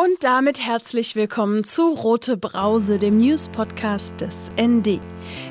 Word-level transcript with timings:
Und 0.00 0.22
damit 0.22 0.60
herzlich 0.60 1.16
willkommen 1.16 1.64
zu 1.64 1.88
Rote 1.88 2.36
Brause, 2.36 3.00
dem 3.00 3.18
News-Podcast 3.18 4.20
des 4.20 4.48
ND. 4.56 5.00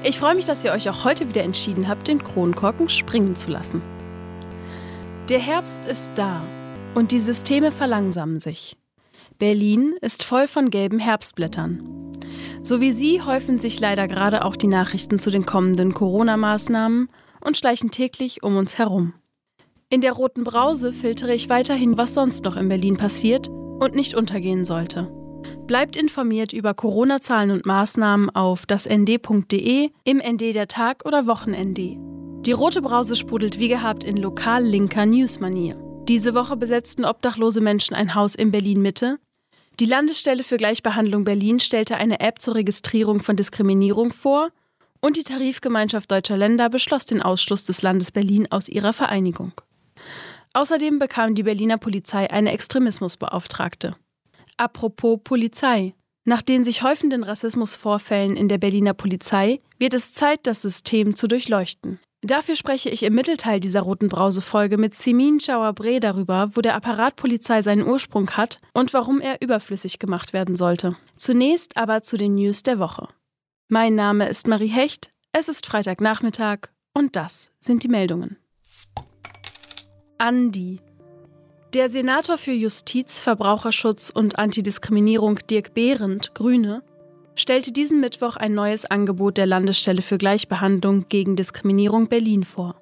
Ich 0.06 0.18
freue 0.20 0.36
mich, 0.36 0.46
dass 0.46 0.64
ihr 0.64 0.72
euch 0.72 0.90
auch 0.90 1.04
heute 1.04 1.28
wieder 1.28 1.44
entschieden 1.44 1.90
habt, 1.90 2.08
den 2.08 2.24
Kronkorken 2.24 2.88
springen 2.88 3.36
zu 3.36 3.52
lassen. 3.52 3.82
Der 5.28 5.40
Herbst 5.40 5.84
ist 5.84 6.12
da 6.16 6.42
und 6.96 7.12
die 7.12 7.20
Systeme 7.20 7.74
verlangsamen 7.74 8.40
sich. 8.40 8.78
Berlin 9.38 9.96
ist 10.00 10.24
voll 10.24 10.48
von 10.48 10.70
gelben 10.70 11.00
Herbstblättern. 11.00 12.14
So 12.64 12.80
wie 12.80 12.94
Sie 12.94 13.22
häufen 13.22 13.60
sich 13.60 13.82
leider 13.82 14.08
gerade 14.08 14.46
auch 14.46 14.56
die 14.56 14.68
Nachrichten 14.68 15.20
zu 15.20 15.30
den 15.30 15.46
kommenden 15.46 15.94
Corona-Maßnahmen 15.94 17.10
und 17.42 17.58
schleichen 17.58 17.92
täglich 17.92 18.44
um 18.44 18.56
uns 18.56 18.78
herum. 18.78 19.14
In 19.90 20.00
der 20.00 20.14
roten 20.14 20.46
Brause 20.46 20.94
filtere 20.94 21.34
ich 21.34 21.50
weiterhin, 21.50 21.98
was 21.98 22.14
sonst 22.14 22.46
noch 22.46 22.56
in 22.56 22.70
Berlin 22.70 22.96
passiert 22.96 23.50
und 23.80 23.96
nicht 23.96 24.16
untergehen 24.16 24.66
sollte. 24.66 25.12
Bleibt 25.66 25.96
informiert 25.96 26.54
über 26.54 26.74
Corona-Zahlen 26.74 27.52
und 27.52 27.66
Maßnahmen 27.66 28.30
auf 28.30 28.66
dasnd.de, 28.66 29.90
im 30.04 30.18
ND 30.18 30.56
der 30.56 30.68
Tag 30.68 31.04
oder 31.06 31.28
Wochen-ND. 31.28 31.98
Die 32.46 32.52
rote 32.54 32.82
Brause 32.82 33.16
sprudelt 33.16 33.60
wie 33.60 33.68
gehabt 33.68 34.04
in 34.04 34.18
lokal 34.18 34.64
linker 34.64 35.06
Newsmanier. 35.06 35.78
Diese 36.08 36.34
Woche 36.34 36.56
besetzten 36.56 37.04
obdachlose 37.04 37.60
Menschen 37.60 37.94
ein 37.94 38.16
Haus 38.16 38.34
in 38.36 38.52
Berlin 38.52 38.82
Mitte. 38.82 39.20
Die 39.82 39.86
Landesstelle 39.86 40.44
für 40.44 40.56
Gleichbehandlung 40.56 41.26
Berlin 41.26 41.60
stellte 41.60 41.98
eine 41.98 42.22
App 42.22 42.40
zur 42.40 42.56
Registrierung 42.56 43.20
von 43.20 43.36
Diskriminierung 43.36 44.14
vor 44.14 44.50
und 45.02 45.18
die 45.18 45.24
Tarifgemeinschaft 45.24 46.10
deutscher 46.10 46.38
Länder 46.38 46.70
beschloss 46.70 47.06
den 47.06 47.22
Ausschluss 47.22 47.66
des 47.66 47.82
Landes 47.82 48.12
Berlin 48.12 48.48
aus 48.50 48.70
ihrer 48.70 48.94
Vereinigung. 48.94 49.52
Außerdem 50.58 50.98
bekam 50.98 51.36
die 51.36 51.44
Berliner 51.44 51.78
Polizei 51.78 52.32
eine 52.32 52.52
Extremismusbeauftragte. 52.52 53.96
Apropos 54.58 55.20
Polizei. 55.24 55.94
Nach 56.26 56.42
den 56.42 56.64
sich 56.64 56.82
häufenden 56.82 57.24
Rassismusvorfällen 57.24 58.36
in 58.36 58.48
der 58.48 58.58
Berliner 58.58 58.96
Polizei 58.96 59.60
wird 59.78 59.94
es 59.94 60.16
Zeit, 60.16 60.40
das 60.48 60.64
System 60.64 61.16
zu 61.16 61.28
durchleuchten. 61.28 62.00
Dafür 62.24 62.56
spreche 62.56 62.90
ich 62.90 63.04
im 63.04 63.14
Mittelteil 63.14 63.60
dieser 63.60 63.82
roten 63.82 64.08
Brause-Folge 64.08 64.80
mit 64.80 64.96
Simin 64.96 65.38
Chawabre 65.40 66.00
darüber, 66.00 66.50
wo 66.56 66.62
der 66.62 66.74
Apparat 66.74 67.18
Polizei 67.18 67.62
seinen 67.62 67.88
Ursprung 67.88 68.32
hat 68.32 68.60
und 68.74 68.96
warum 68.96 69.22
er 69.22 69.40
überflüssig 69.44 70.00
gemacht 70.00 70.34
werden 70.34 70.56
sollte. 70.56 70.98
Zunächst 71.16 71.78
aber 71.78 72.02
zu 72.02 72.18
den 72.18 72.34
News 72.34 72.64
der 72.64 72.80
Woche. 72.80 73.10
Mein 73.70 73.94
Name 73.94 74.28
ist 74.28 74.48
Marie 74.48 74.70
Hecht, 74.70 75.12
es 75.34 75.50
ist 75.50 75.68
Freitagnachmittag 75.68 76.70
und 76.96 77.16
das 77.16 77.52
sind 77.60 77.84
die 77.84 77.90
Meldungen. 77.90 78.38
Andi. 80.20 80.80
Der 81.76 81.90
Senator 81.90 82.40
für 82.40 82.52
Justiz, 82.52 83.20
Verbraucherschutz 83.20 84.10
und 84.10 84.40
Antidiskriminierung 84.40 85.38
Dirk 85.48 85.76
Behrendt, 85.76 86.34
Grüne, 86.34 86.82
stellte 87.36 87.72
diesen 87.72 88.00
Mittwoch 88.00 88.36
ein 88.36 88.56
neues 88.56 88.86
Angebot 88.86 89.38
der 89.38 89.46
Landesstelle 89.46 90.02
für 90.02 90.18
Gleichbehandlung 90.18 91.06
gegen 91.08 91.36
Diskriminierung 91.36 92.08
Berlin 92.08 92.46
vor. 92.46 92.76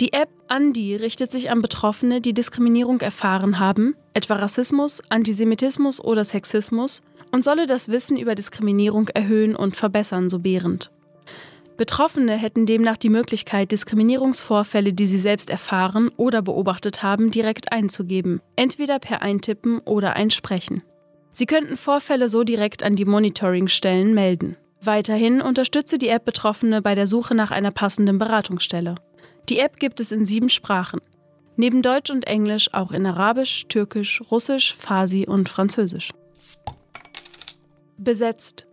Die 0.00 0.14
App 0.14 0.30
Andi 0.48 0.96
richtet 0.96 1.30
sich 1.30 1.50
an 1.50 1.60
Betroffene, 1.60 2.22
die 2.22 2.32
Diskriminierung 2.32 3.02
erfahren 3.02 3.58
haben, 3.58 3.94
etwa 4.14 4.36
Rassismus, 4.36 5.02
Antisemitismus 5.10 6.00
oder 6.00 6.24
Sexismus, 6.24 7.02
und 7.30 7.44
solle 7.44 7.66
das 7.66 7.88
Wissen 7.88 8.16
über 8.16 8.34
Diskriminierung 8.34 9.08
erhöhen 9.08 9.54
und 9.54 9.76
verbessern, 9.76 10.30
so 10.30 10.38
Behrendt. 10.38 10.90
Betroffene 11.76 12.36
hätten 12.36 12.66
demnach 12.66 12.96
die 12.96 13.08
Möglichkeit, 13.08 13.72
Diskriminierungsvorfälle, 13.72 14.92
die 14.92 15.06
sie 15.06 15.18
selbst 15.18 15.50
erfahren 15.50 16.10
oder 16.16 16.42
beobachtet 16.42 17.02
haben, 17.02 17.30
direkt 17.30 17.72
einzugeben, 17.72 18.40
entweder 18.56 18.98
per 18.98 19.22
Eintippen 19.22 19.78
oder 19.80 20.14
Einsprechen. 20.14 20.82
Sie 21.32 21.46
könnten 21.46 21.76
Vorfälle 21.76 22.28
so 22.28 22.44
direkt 22.44 22.82
an 22.82 22.94
die 22.94 23.06
Monitoringstellen 23.06 24.12
melden. 24.12 24.56
Weiterhin 24.82 25.40
unterstütze 25.40 25.96
die 25.96 26.08
App 26.08 26.24
Betroffene 26.24 26.82
bei 26.82 26.94
der 26.94 27.06
Suche 27.06 27.34
nach 27.34 27.50
einer 27.50 27.70
passenden 27.70 28.18
Beratungsstelle. 28.18 28.96
Die 29.48 29.58
App 29.58 29.78
gibt 29.78 30.00
es 30.00 30.12
in 30.12 30.26
sieben 30.26 30.48
Sprachen. 30.48 31.00
Neben 31.56 31.82
Deutsch 31.82 32.10
und 32.10 32.26
Englisch 32.26 32.72
auch 32.72 32.92
in 32.92 33.06
Arabisch, 33.06 33.66
Türkisch, 33.68 34.20
Russisch, 34.30 34.74
Farsi 34.76 35.26
und 35.26 35.48
Französisch. 35.48 36.12
Besetzt. 37.96 38.66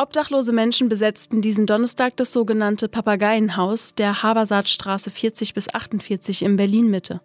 Obdachlose 0.00 0.52
Menschen 0.52 0.88
besetzten 0.88 1.42
diesen 1.42 1.66
Donnerstag 1.66 2.16
das 2.16 2.32
sogenannte 2.32 2.88
Papageienhaus 2.88 3.94
der 3.94 4.22
Habersaatstraße 4.22 5.10
40 5.10 5.52
bis 5.52 5.68
48 5.68 6.40
in 6.40 6.56
Berlin-Mitte. 6.56 7.20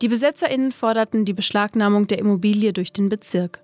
Die 0.00 0.08
BesetzerInnen 0.08 0.72
forderten 0.72 1.26
die 1.26 1.34
Beschlagnahmung 1.34 2.06
der 2.06 2.18
Immobilie 2.18 2.72
durch 2.72 2.94
den 2.94 3.10
Bezirk. 3.10 3.62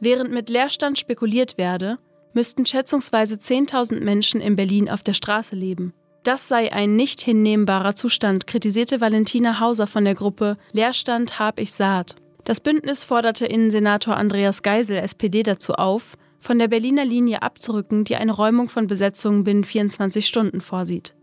Während 0.00 0.32
mit 0.32 0.48
Leerstand 0.48 0.98
spekuliert 0.98 1.56
werde, 1.56 1.98
müssten 2.32 2.66
schätzungsweise 2.66 3.36
10.000 3.36 4.00
Menschen 4.00 4.40
in 4.40 4.56
Berlin 4.56 4.90
auf 4.90 5.04
der 5.04 5.14
Straße 5.14 5.54
leben. 5.54 5.94
Das 6.24 6.48
sei 6.48 6.72
ein 6.72 6.96
nicht 6.96 7.20
hinnehmbarer 7.20 7.94
Zustand, 7.94 8.48
kritisierte 8.48 9.00
Valentina 9.00 9.60
Hauser 9.60 9.86
von 9.86 10.04
der 10.04 10.16
Gruppe 10.16 10.56
Leerstand 10.72 11.38
hab 11.38 11.60
ich 11.60 11.70
Saat. 11.70 12.16
Das 12.42 12.58
Bündnis 12.58 13.04
forderte 13.04 13.46
Innensenator 13.46 14.16
Andreas 14.16 14.62
Geisel, 14.64 14.96
SPD, 14.96 15.44
dazu 15.44 15.74
auf, 15.74 16.16
von 16.40 16.58
der 16.58 16.68
Berliner 16.68 17.04
Linie 17.04 17.42
abzurücken, 17.42 18.04
die 18.04 18.16
eine 18.16 18.32
Räumung 18.32 18.68
von 18.68 18.86
Besetzungen 18.86 19.44
binnen 19.44 19.64
24 19.64 20.26
Stunden 20.26 20.60
vorsieht. 20.60 21.14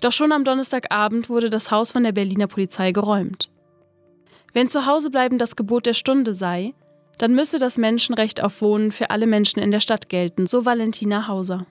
Doch 0.00 0.12
schon 0.12 0.32
am 0.32 0.44
Donnerstagabend 0.44 1.28
wurde 1.28 1.50
das 1.50 1.70
Haus 1.70 1.90
von 1.90 2.04
der 2.04 2.12
Berliner 2.12 2.46
Polizei 2.46 2.92
geräumt. 2.92 3.50
Wenn 4.52 4.68
Zuhausebleiben 4.68 5.38
das 5.38 5.56
Gebot 5.56 5.86
der 5.86 5.94
Stunde 5.94 6.34
sei, 6.34 6.74
dann 7.18 7.34
müsse 7.34 7.58
das 7.58 7.78
Menschenrecht 7.78 8.42
auf 8.42 8.60
Wohnen 8.60 8.92
für 8.92 9.10
alle 9.10 9.26
Menschen 9.26 9.60
in 9.60 9.70
der 9.70 9.80
Stadt 9.80 10.08
gelten, 10.08 10.46
so 10.46 10.64
Valentina 10.64 11.28
Hauser. 11.28 11.66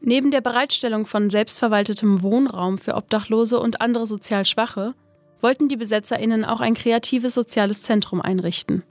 Neben 0.00 0.30
der 0.30 0.40
Bereitstellung 0.40 1.06
von 1.06 1.30
selbstverwaltetem 1.30 2.22
Wohnraum 2.22 2.78
für 2.78 2.94
Obdachlose 2.94 3.58
und 3.58 3.80
andere 3.80 4.04
sozial 4.04 4.44
Schwache 4.44 4.94
wollten 5.40 5.68
die 5.68 5.76
BesetzerInnen 5.76 6.44
auch 6.44 6.60
ein 6.60 6.74
kreatives 6.74 7.34
soziales 7.34 7.82
Zentrum 7.82 8.20
einrichten. 8.20 8.82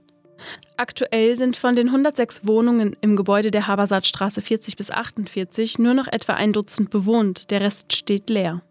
Aktuell 0.76 1.36
sind 1.36 1.56
von 1.56 1.76
den 1.76 1.88
106 1.88 2.46
Wohnungen 2.46 2.96
im 3.00 3.16
Gebäude 3.16 3.50
der 3.50 3.66
Habersaatstraße 3.66 4.42
40 4.42 4.76
bis 4.76 4.90
48 4.90 5.78
nur 5.78 5.94
noch 5.94 6.08
etwa 6.08 6.34
ein 6.34 6.52
Dutzend 6.52 6.90
bewohnt, 6.90 7.50
der 7.50 7.60
Rest 7.60 7.94
steht 7.94 8.28
leer. 8.28 8.62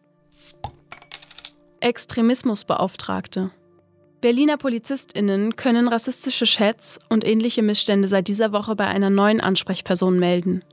Extremismusbeauftragte. 1.80 3.52
Berliner 4.22 4.56
PolizistInnen 4.56 5.58
können 5.58 5.90
rassistische 5.90 6.46
Chats 6.46 6.98
und 7.10 7.26
ähnliche 7.26 7.62
Missstände 7.62 8.08
seit 8.08 8.30
dieser 8.30 8.54
Woche 8.54 8.76
bei 8.76 8.88
einer 8.88 9.10
neuen 9.10 9.42
Ansprechperson 9.42 10.18
melden. 10.18 10.64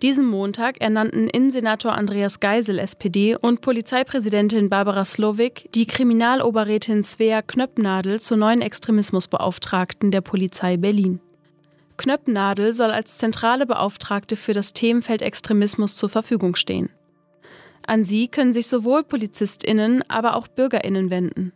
Diesen 0.00 0.26
Montag 0.26 0.80
ernannten 0.80 1.28
Innensenator 1.28 1.92
Andreas 1.92 2.38
Geisel, 2.38 2.78
SPD, 2.78 3.34
und 3.34 3.62
Polizeipräsidentin 3.62 4.68
Barbara 4.68 5.04
Slowik 5.04 5.68
die 5.74 5.86
Kriminaloberrätin 5.86 7.02
Svea 7.02 7.42
Knöppnadel 7.42 8.20
zur 8.20 8.36
neuen 8.36 8.62
Extremismusbeauftragten 8.62 10.12
der 10.12 10.20
Polizei 10.20 10.76
Berlin. 10.76 11.18
Knöppnadel 11.96 12.74
soll 12.74 12.92
als 12.92 13.18
zentrale 13.18 13.66
Beauftragte 13.66 14.36
für 14.36 14.52
das 14.52 14.72
Themenfeld 14.72 15.20
Extremismus 15.20 15.96
zur 15.96 16.08
Verfügung 16.08 16.54
stehen. 16.54 16.90
An 17.84 18.04
sie 18.04 18.28
können 18.28 18.52
sich 18.52 18.68
sowohl 18.68 19.02
PolizistInnen, 19.02 20.04
aber 20.08 20.36
auch 20.36 20.46
BürgerInnen 20.46 21.10
wenden. 21.10 21.52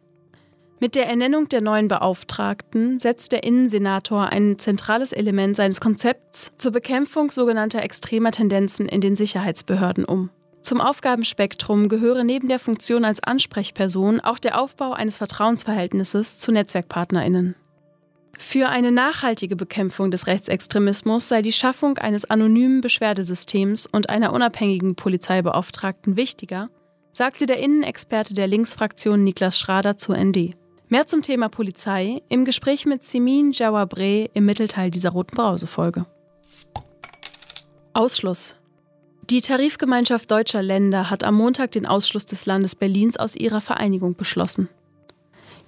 Mit 0.82 0.97
der 0.97 1.06
Ernennung 1.06 1.48
der 1.48 1.60
neuen 1.60 1.87
Beauftragten 1.87 2.98
setzt 2.98 3.31
der 3.31 3.44
Innensenator 3.44 4.31
ein 4.31 4.59
zentrales 4.59 5.12
Element 5.12 5.54
seines 5.54 5.81
Konzepts 5.81 6.50
zur 6.59 6.72
Bekämpfung 6.72 7.31
sogenannter 7.31 7.84
extremer 7.84 8.32
Tendenzen 8.32 8.87
in 8.88 9.00
den 9.00 9.15
Sicherheitsbehörden 9.15 10.04
um. 10.04 10.31
Zum 10.60 10.81
Aufgabenspektrum 10.81 11.87
gehöre 11.87 12.25
neben 12.25 12.48
der 12.48 12.59
Funktion 12.59 13.04
als 13.04 13.22
Ansprechperson 13.22 14.19
auch 14.19 14.41
der 14.41 14.60
Aufbau 14.60 14.91
eines 14.91 15.19
Vertrauensverhältnisses 15.19 16.41
zu 16.41 16.50
Netzwerkpartnerinnen. 16.50 17.54
Für 18.36 18.68
eine 18.68 18.91
nachhaltige 18.91 19.54
Bekämpfung 19.54 20.10
des 20.10 20.27
Rechtsextremismus 20.27 21.28
sei 21.28 21.42
die 21.42 21.53
Schaffung 21.53 21.97
eines 21.98 22.28
anonymen 22.28 22.80
Beschwerdesystems 22.80 23.86
und 23.86 24.10
einer 24.10 24.33
unabhängigen 24.33 24.97
Polizeibeauftragten 24.97 26.16
wichtiger, 26.16 26.71
sagte 27.12 27.47
der 27.47 27.60
Innenexperte 27.60 28.34
der 28.34 28.48
Linksfraktion 28.48 29.22
Niklas 29.22 29.56
Schrader 29.56 29.97
zu 29.97 30.12
ND. 30.12 30.56
Mehr 30.92 31.06
zum 31.06 31.22
Thema 31.22 31.48
Polizei 31.48 32.21
im 32.28 32.44
Gespräch 32.44 32.84
mit 32.84 33.03
Simin 33.03 33.53
Jawabre 33.53 34.28
im 34.34 34.44
Mittelteil 34.44 34.91
dieser 34.91 35.09
Roten 35.09 35.34
Brause-Folge. 35.34 36.04
Ausschluss. 37.94 38.56
Die 39.30 39.41
Tarifgemeinschaft 39.41 40.30
deutscher 40.30 40.62
Länder 40.62 41.09
hat 41.09 41.24
am 41.24 41.36
Montag 41.36 41.71
den 41.71 41.86
Ausschluss 41.86 42.27
des 42.27 42.44
Landes 42.44 42.74
Berlins 42.74 43.16
aus 43.16 43.34
ihrer 43.34 43.62
Vereinigung 43.62 44.16
beschlossen. 44.16 44.68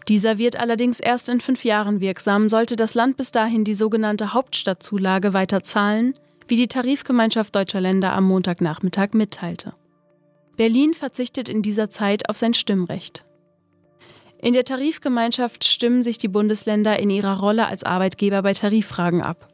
Dieser 0.08 0.36
wird 0.36 0.56
allerdings 0.56 1.00
erst 1.00 1.30
in 1.30 1.40
fünf 1.40 1.64
Jahren 1.64 2.00
wirksam, 2.00 2.50
sollte 2.50 2.76
das 2.76 2.92
Land 2.94 3.16
bis 3.16 3.30
dahin 3.30 3.64
die 3.64 3.72
sogenannte 3.72 4.34
Hauptstadtzulage 4.34 5.32
weiter 5.32 5.62
zahlen, 5.62 6.12
wie 6.48 6.56
die 6.56 6.68
Tarifgemeinschaft 6.68 7.56
deutscher 7.56 7.80
Länder 7.80 8.12
am 8.12 8.24
Montagnachmittag 8.24 9.14
mitteilte. 9.14 9.72
Berlin 10.58 10.92
verzichtet 10.92 11.48
in 11.48 11.62
dieser 11.62 11.88
Zeit 11.88 12.28
auf 12.28 12.36
sein 12.36 12.52
Stimmrecht. 12.52 13.24
In 14.44 14.52
der 14.52 14.64
Tarifgemeinschaft 14.64 15.64
stimmen 15.64 16.02
sich 16.02 16.18
die 16.18 16.28
Bundesländer 16.28 16.98
in 16.98 17.08
ihrer 17.08 17.40
Rolle 17.40 17.66
als 17.66 17.82
Arbeitgeber 17.82 18.42
bei 18.42 18.52
Tariffragen 18.52 19.22
ab. 19.22 19.48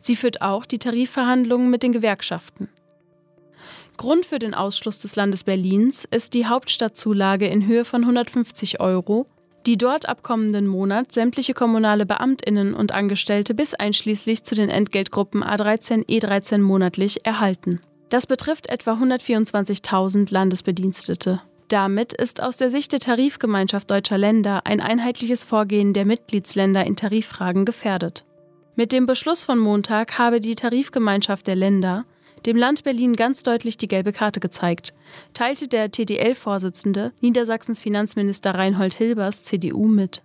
Sie 0.00 0.14
führt 0.14 0.40
auch 0.40 0.66
die 0.66 0.78
Tarifverhandlungen 0.78 1.68
mit 1.68 1.82
den 1.82 1.90
Gewerkschaften. 1.90 2.68
Grund 3.96 4.24
für 4.24 4.38
den 4.38 4.54
Ausschluss 4.54 4.98
des 5.00 5.16
Landes 5.16 5.42
Berlins 5.42 6.06
ist 6.08 6.34
die 6.34 6.46
Hauptstadtzulage 6.46 7.48
in 7.48 7.66
Höhe 7.66 7.84
von 7.84 8.02
150 8.02 8.78
Euro, 8.78 9.26
die 9.66 9.76
dort 9.76 10.08
ab 10.08 10.22
kommenden 10.22 10.68
Monat 10.68 11.12
sämtliche 11.12 11.52
kommunale 11.52 12.06
Beamtinnen 12.06 12.74
und 12.74 12.92
Angestellte 12.92 13.52
bis 13.52 13.74
einschließlich 13.74 14.44
zu 14.44 14.54
den 14.54 14.68
Entgeltgruppen 14.68 15.42
A13, 15.42 16.06
E13 16.06 16.58
monatlich 16.58 17.26
erhalten. 17.26 17.80
Das 18.10 18.28
betrifft 18.28 18.68
etwa 18.68 18.92
124.000 18.92 20.32
Landesbedienstete. 20.32 21.42
Damit 21.68 22.14
ist 22.14 22.42
aus 22.42 22.56
der 22.56 22.70
Sicht 22.70 22.92
der 22.92 23.00
Tarifgemeinschaft 23.00 23.90
deutscher 23.90 24.16
Länder 24.16 24.62
ein 24.64 24.80
einheitliches 24.80 25.44
Vorgehen 25.44 25.92
der 25.92 26.06
Mitgliedsländer 26.06 26.86
in 26.86 26.96
Tariffragen 26.96 27.66
gefährdet. 27.66 28.24
Mit 28.74 28.92
dem 28.92 29.06
Beschluss 29.06 29.44
von 29.44 29.58
Montag 29.58 30.18
habe 30.18 30.40
die 30.40 30.54
Tarifgemeinschaft 30.54 31.46
der 31.46 31.56
Länder 31.56 32.06
dem 32.46 32.56
Land 32.56 32.84
Berlin 32.84 33.16
ganz 33.16 33.42
deutlich 33.42 33.76
die 33.76 33.88
gelbe 33.88 34.12
Karte 34.12 34.40
gezeigt, 34.40 34.94
teilte 35.34 35.68
der 35.68 35.90
TDL-Vorsitzende, 35.90 37.12
Niedersachsens 37.20 37.80
Finanzminister 37.80 38.54
Reinhold 38.54 38.94
Hilbers, 38.94 39.44
CDU, 39.44 39.86
mit. 39.86 40.22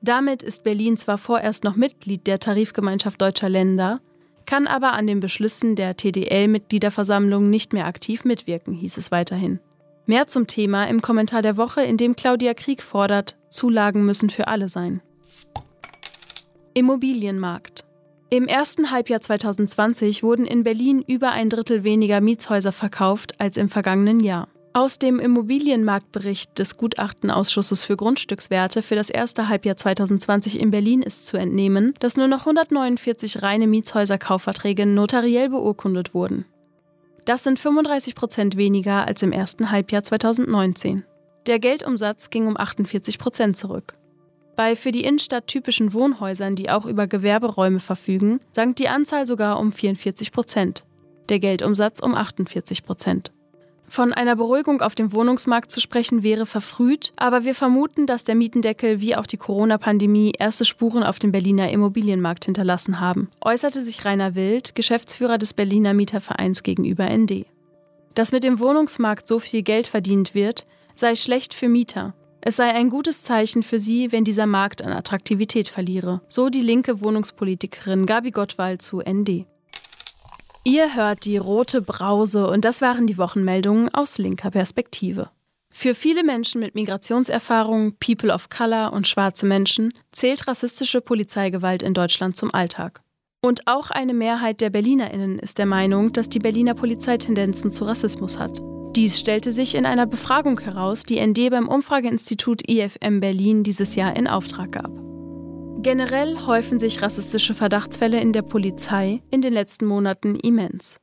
Damit 0.00 0.42
ist 0.42 0.64
Berlin 0.64 0.96
zwar 0.96 1.18
vorerst 1.18 1.64
noch 1.64 1.76
Mitglied 1.76 2.26
der 2.26 2.38
Tarifgemeinschaft 2.38 3.20
deutscher 3.20 3.48
Länder, 3.48 4.00
kann 4.46 4.66
aber 4.66 4.92
an 4.94 5.06
den 5.06 5.20
Beschlüssen 5.20 5.76
der 5.76 5.96
TDL-Mitgliederversammlung 5.96 7.48
nicht 7.48 7.72
mehr 7.72 7.86
aktiv 7.86 8.24
mitwirken, 8.24 8.74
hieß 8.74 8.96
es 8.96 9.12
weiterhin. 9.12 9.60
Mehr 10.04 10.26
zum 10.26 10.48
Thema 10.48 10.88
im 10.88 11.00
Kommentar 11.00 11.42
der 11.42 11.56
Woche, 11.56 11.82
in 11.82 11.96
dem 11.96 12.16
Claudia 12.16 12.54
Krieg 12.54 12.82
fordert, 12.82 13.36
Zulagen 13.50 14.04
müssen 14.04 14.30
für 14.30 14.48
alle 14.48 14.68
sein. 14.68 15.00
Immobilienmarkt. 16.74 17.84
Im 18.28 18.46
ersten 18.46 18.90
Halbjahr 18.90 19.20
2020 19.20 20.22
wurden 20.22 20.46
in 20.46 20.64
Berlin 20.64 21.04
über 21.06 21.32
ein 21.32 21.50
Drittel 21.50 21.84
weniger 21.84 22.20
Mietshäuser 22.20 22.72
verkauft 22.72 23.38
als 23.38 23.56
im 23.56 23.68
vergangenen 23.68 24.20
Jahr. 24.20 24.48
Aus 24.72 24.98
dem 24.98 25.20
Immobilienmarktbericht 25.20 26.58
des 26.58 26.78
Gutachtenausschusses 26.78 27.82
für 27.82 27.94
Grundstückswerte 27.94 28.80
für 28.80 28.94
das 28.94 29.10
erste 29.10 29.48
Halbjahr 29.48 29.76
2020 29.76 30.58
in 30.58 30.70
Berlin 30.70 31.02
ist 31.02 31.26
zu 31.26 31.36
entnehmen, 31.36 31.92
dass 32.00 32.16
nur 32.16 32.26
noch 32.26 32.40
149 32.40 33.42
reine 33.42 33.66
Mietshäuser-Kaufverträge 33.66 34.86
notariell 34.86 35.50
beurkundet 35.50 36.14
wurden. 36.14 36.46
Das 37.24 37.44
sind 37.44 37.58
35 37.58 38.14
Prozent 38.14 38.56
weniger 38.56 39.06
als 39.06 39.22
im 39.22 39.30
ersten 39.30 39.70
Halbjahr 39.70 40.02
2019. 40.02 41.04
Der 41.46 41.58
Geldumsatz 41.58 42.30
ging 42.30 42.46
um 42.46 42.56
48 42.56 43.18
Prozent 43.18 43.56
zurück. 43.56 43.94
Bei 44.56 44.76
für 44.76 44.90
die 44.90 45.04
Innenstadt 45.04 45.46
typischen 45.46 45.92
Wohnhäusern, 45.92 46.56
die 46.56 46.68
auch 46.68 46.84
über 46.84 47.06
Gewerberäume 47.06 47.80
verfügen, 47.80 48.40
sank 48.52 48.76
die 48.76 48.88
Anzahl 48.88 49.26
sogar 49.26 49.58
um 49.58 49.72
44 49.72 50.32
Prozent, 50.32 50.84
der 51.28 51.38
Geldumsatz 51.38 52.00
um 52.00 52.14
48 52.14 52.82
Prozent. 52.82 53.32
Von 53.92 54.14
einer 54.14 54.36
Beruhigung 54.36 54.80
auf 54.80 54.94
dem 54.94 55.12
Wohnungsmarkt 55.12 55.70
zu 55.70 55.78
sprechen 55.78 56.22
wäre 56.22 56.46
verfrüht, 56.46 57.12
aber 57.16 57.44
wir 57.44 57.54
vermuten, 57.54 58.06
dass 58.06 58.24
der 58.24 58.34
Mietendeckel 58.34 59.02
wie 59.02 59.16
auch 59.16 59.26
die 59.26 59.36
Corona-Pandemie 59.36 60.32
erste 60.38 60.64
Spuren 60.64 61.02
auf 61.02 61.18
dem 61.18 61.30
Berliner 61.30 61.70
Immobilienmarkt 61.70 62.46
hinterlassen 62.46 63.00
haben, 63.00 63.28
äußerte 63.42 63.84
sich 63.84 64.02
Rainer 64.06 64.34
Wild, 64.34 64.74
Geschäftsführer 64.74 65.36
des 65.36 65.52
Berliner 65.52 65.92
Mietervereins 65.92 66.62
gegenüber 66.62 67.06
ND. 67.06 67.44
Dass 68.14 68.32
mit 68.32 68.44
dem 68.44 68.60
Wohnungsmarkt 68.60 69.28
so 69.28 69.38
viel 69.38 69.62
Geld 69.62 69.86
verdient 69.86 70.34
wird, 70.34 70.64
sei 70.94 71.14
schlecht 71.14 71.52
für 71.52 71.68
Mieter. 71.68 72.14
Es 72.40 72.56
sei 72.56 72.72
ein 72.72 72.88
gutes 72.88 73.24
Zeichen 73.24 73.62
für 73.62 73.78
sie, 73.78 74.10
wenn 74.10 74.24
dieser 74.24 74.46
Markt 74.46 74.80
an 74.80 74.94
Attraktivität 74.94 75.68
verliere, 75.68 76.22
so 76.28 76.48
die 76.48 76.62
linke 76.62 77.02
Wohnungspolitikerin 77.02 78.06
Gabi 78.06 78.30
Gottwald 78.30 78.80
zu 78.80 79.02
ND. 79.06 79.44
Ihr 80.64 80.94
hört 80.94 81.24
die 81.24 81.38
rote 81.38 81.82
Brause 81.82 82.46
und 82.46 82.64
das 82.64 82.80
waren 82.80 83.08
die 83.08 83.18
Wochenmeldungen 83.18 83.92
aus 83.92 84.18
linker 84.18 84.52
Perspektive. 84.52 85.30
Für 85.70 85.94
viele 85.94 86.22
Menschen 86.22 86.60
mit 86.60 86.76
Migrationserfahrung, 86.76 87.96
People 87.98 88.32
of 88.32 88.48
Color 88.48 88.92
und 88.92 89.08
schwarze 89.08 89.44
Menschen 89.44 89.92
zählt 90.12 90.46
rassistische 90.46 91.00
Polizeigewalt 91.00 91.82
in 91.82 91.94
Deutschland 91.94 92.36
zum 92.36 92.54
Alltag. 92.54 93.00
Und 93.40 93.66
auch 93.66 93.90
eine 93.90 94.14
Mehrheit 94.14 94.60
der 94.60 94.70
Berlinerinnen 94.70 95.40
ist 95.40 95.58
der 95.58 95.66
Meinung, 95.66 96.12
dass 96.12 96.28
die 96.28 96.38
Berliner 96.38 96.74
Polizei 96.74 97.16
Tendenzen 97.16 97.72
zu 97.72 97.84
Rassismus 97.84 98.38
hat. 98.38 98.60
Dies 98.94 99.18
stellte 99.18 99.50
sich 99.50 99.74
in 99.74 99.84
einer 99.84 100.06
Befragung 100.06 100.60
heraus, 100.60 101.02
die 101.02 101.18
ND 101.18 101.50
beim 101.50 101.66
Umfrageinstitut 101.66 102.68
IFM 102.70 103.18
Berlin 103.18 103.64
dieses 103.64 103.96
Jahr 103.96 104.14
in 104.14 104.28
Auftrag 104.28 104.72
gab. 104.72 105.11
Generell 105.82 106.46
häufen 106.46 106.78
sich 106.78 107.02
rassistische 107.02 107.54
Verdachtsfälle 107.54 108.20
in 108.20 108.32
der 108.32 108.42
Polizei 108.42 109.20
in 109.32 109.42
den 109.42 109.52
letzten 109.52 109.84
Monaten 109.86 110.36
immens. 110.36 111.00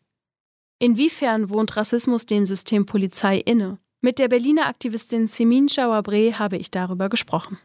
Inwiefern 0.80 1.50
wohnt 1.50 1.76
Rassismus 1.76 2.26
dem 2.26 2.46
System 2.46 2.86
Polizei 2.86 3.40
inne? 3.40 3.80
Mit 4.00 4.20
der 4.20 4.30
Berliner 4.30 4.68
Aktivistin 4.68 5.28
Simin 5.28 5.68
Chawabre 5.68 6.40
habe 6.40 6.56
ich 6.56 6.72
darüber 6.72 7.10
gesprochen. 7.10 7.58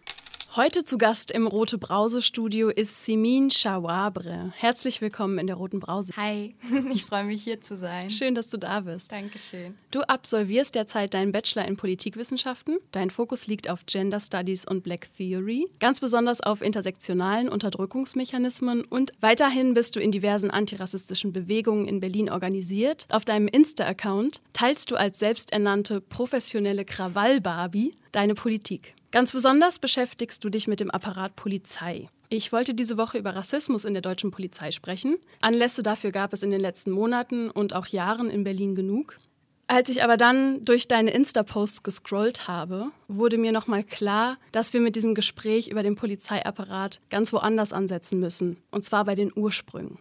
Heute 0.56 0.84
zu 0.84 0.98
Gast 0.98 1.32
im 1.32 1.48
Rote 1.48 1.78
Brause 1.78 2.22
Studio 2.22 2.68
ist 2.68 3.04
Simin 3.04 3.50
Chawabre. 3.50 4.52
Herzlich 4.56 5.00
willkommen 5.00 5.40
in 5.40 5.48
der 5.48 5.56
Roten 5.56 5.80
Brause. 5.80 6.12
Hi, 6.16 6.52
ich 6.92 7.06
freue 7.06 7.24
mich 7.24 7.42
hier 7.42 7.60
zu 7.60 7.76
sein. 7.76 8.08
Schön, 8.08 8.36
dass 8.36 8.50
du 8.50 8.56
da 8.56 8.78
bist. 8.78 9.10
Dankeschön. 9.10 9.76
Du 9.90 10.02
absolvierst 10.02 10.76
derzeit 10.76 11.12
deinen 11.14 11.32
Bachelor 11.32 11.64
in 11.64 11.76
Politikwissenschaften. 11.76 12.78
Dein 12.92 13.10
Fokus 13.10 13.48
liegt 13.48 13.68
auf 13.68 13.84
Gender 13.86 14.20
Studies 14.20 14.64
und 14.64 14.84
Black 14.84 15.08
Theory, 15.16 15.66
ganz 15.80 15.98
besonders 15.98 16.40
auf 16.40 16.62
intersektionalen 16.62 17.48
Unterdrückungsmechanismen 17.48 18.84
und 18.84 19.10
weiterhin 19.18 19.74
bist 19.74 19.96
du 19.96 20.00
in 20.00 20.12
diversen 20.12 20.52
antirassistischen 20.52 21.32
Bewegungen 21.32 21.88
in 21.88 21.98
Berlin 21.98 22.30
organisiert. 22.30 23.08
Auf 23.10 23.24
deinem 23.24 23.48
Insta-Account 23.48 24.40
teilst 24.52 24.92
du 24.92 24.94
als 24.94 25.18
selbsternannte 25.18 26.00
professionelle 26.00 26.84
Krawall-Barbie 26.84 27.96
deine 28.12 28.34
Politik. 28.34 28.94
Ganz 29.14 29.30
besonders 29.30 29.78
beschäftigst 29.78 30.42
du 30.42 30.50
dich 30.50 30.66
mit 30.66 30.80
dem 30.80 30.90
Apparat 30.90 31.36
Polizei. 31.36 32.08
Ich 32.30 32.50
wollte 32.50 32.74
diese 32.74 32.96
Woche 32.96 33.16
über 33.16 33.36
Rassismus 33.36 33.84
in 33.84 33.94
der 33.94 34.02
deutschen 34.02 34.32
Polizei 34.32 34.72
sprechen. 34.72 35.18
Anlässe 35.40 35.84
dafür 35.84 36.10
gab 36.10 36.32
es 36.32 36.42
in 36.42 36.50
den 36.50 36.58
letzten 36.58 36.90
Monaten 36.90 37.48
und 37.48 37.76
auch 37.76 37.86
Jahren 37.86 38.28
in 38.28 38.42
Berlin 38.42 38.74
genug. 38.74 39.20
Als 39.68 39.88
ich 39.88 40.02
aber 40.02 40.16
dann 40.16 40.64
durch 40.64 40.88
deine 40.88 41.12
Insta-Posts 41.12 41.84
gescrollt 41.84 42.48
habe, 42.48 42.90
wurde 43.06 43.38
mir 43.38 43.52
nochmal 43.52 43.84
klar, 43.84 44.36
dass 44.50 44.72
wir 44.72 44.80
mit 44.80 44.96
diesem 44.96 45.14
Gespräch 45.14 45.68
über 45.68 45.84
den 45.84 45.94
Polizeiapparat 45.94 47.00
ganz 47.08 47.32
woanders 47.32 47.72
ansetzen 47.72 48.18
müssen, 48.18 48.56
und 48.72 48.84
zwar 48.84 49.04
bei 49.04 49.14
den 49.14 49.30
Ursprüngen. 49.32 49.98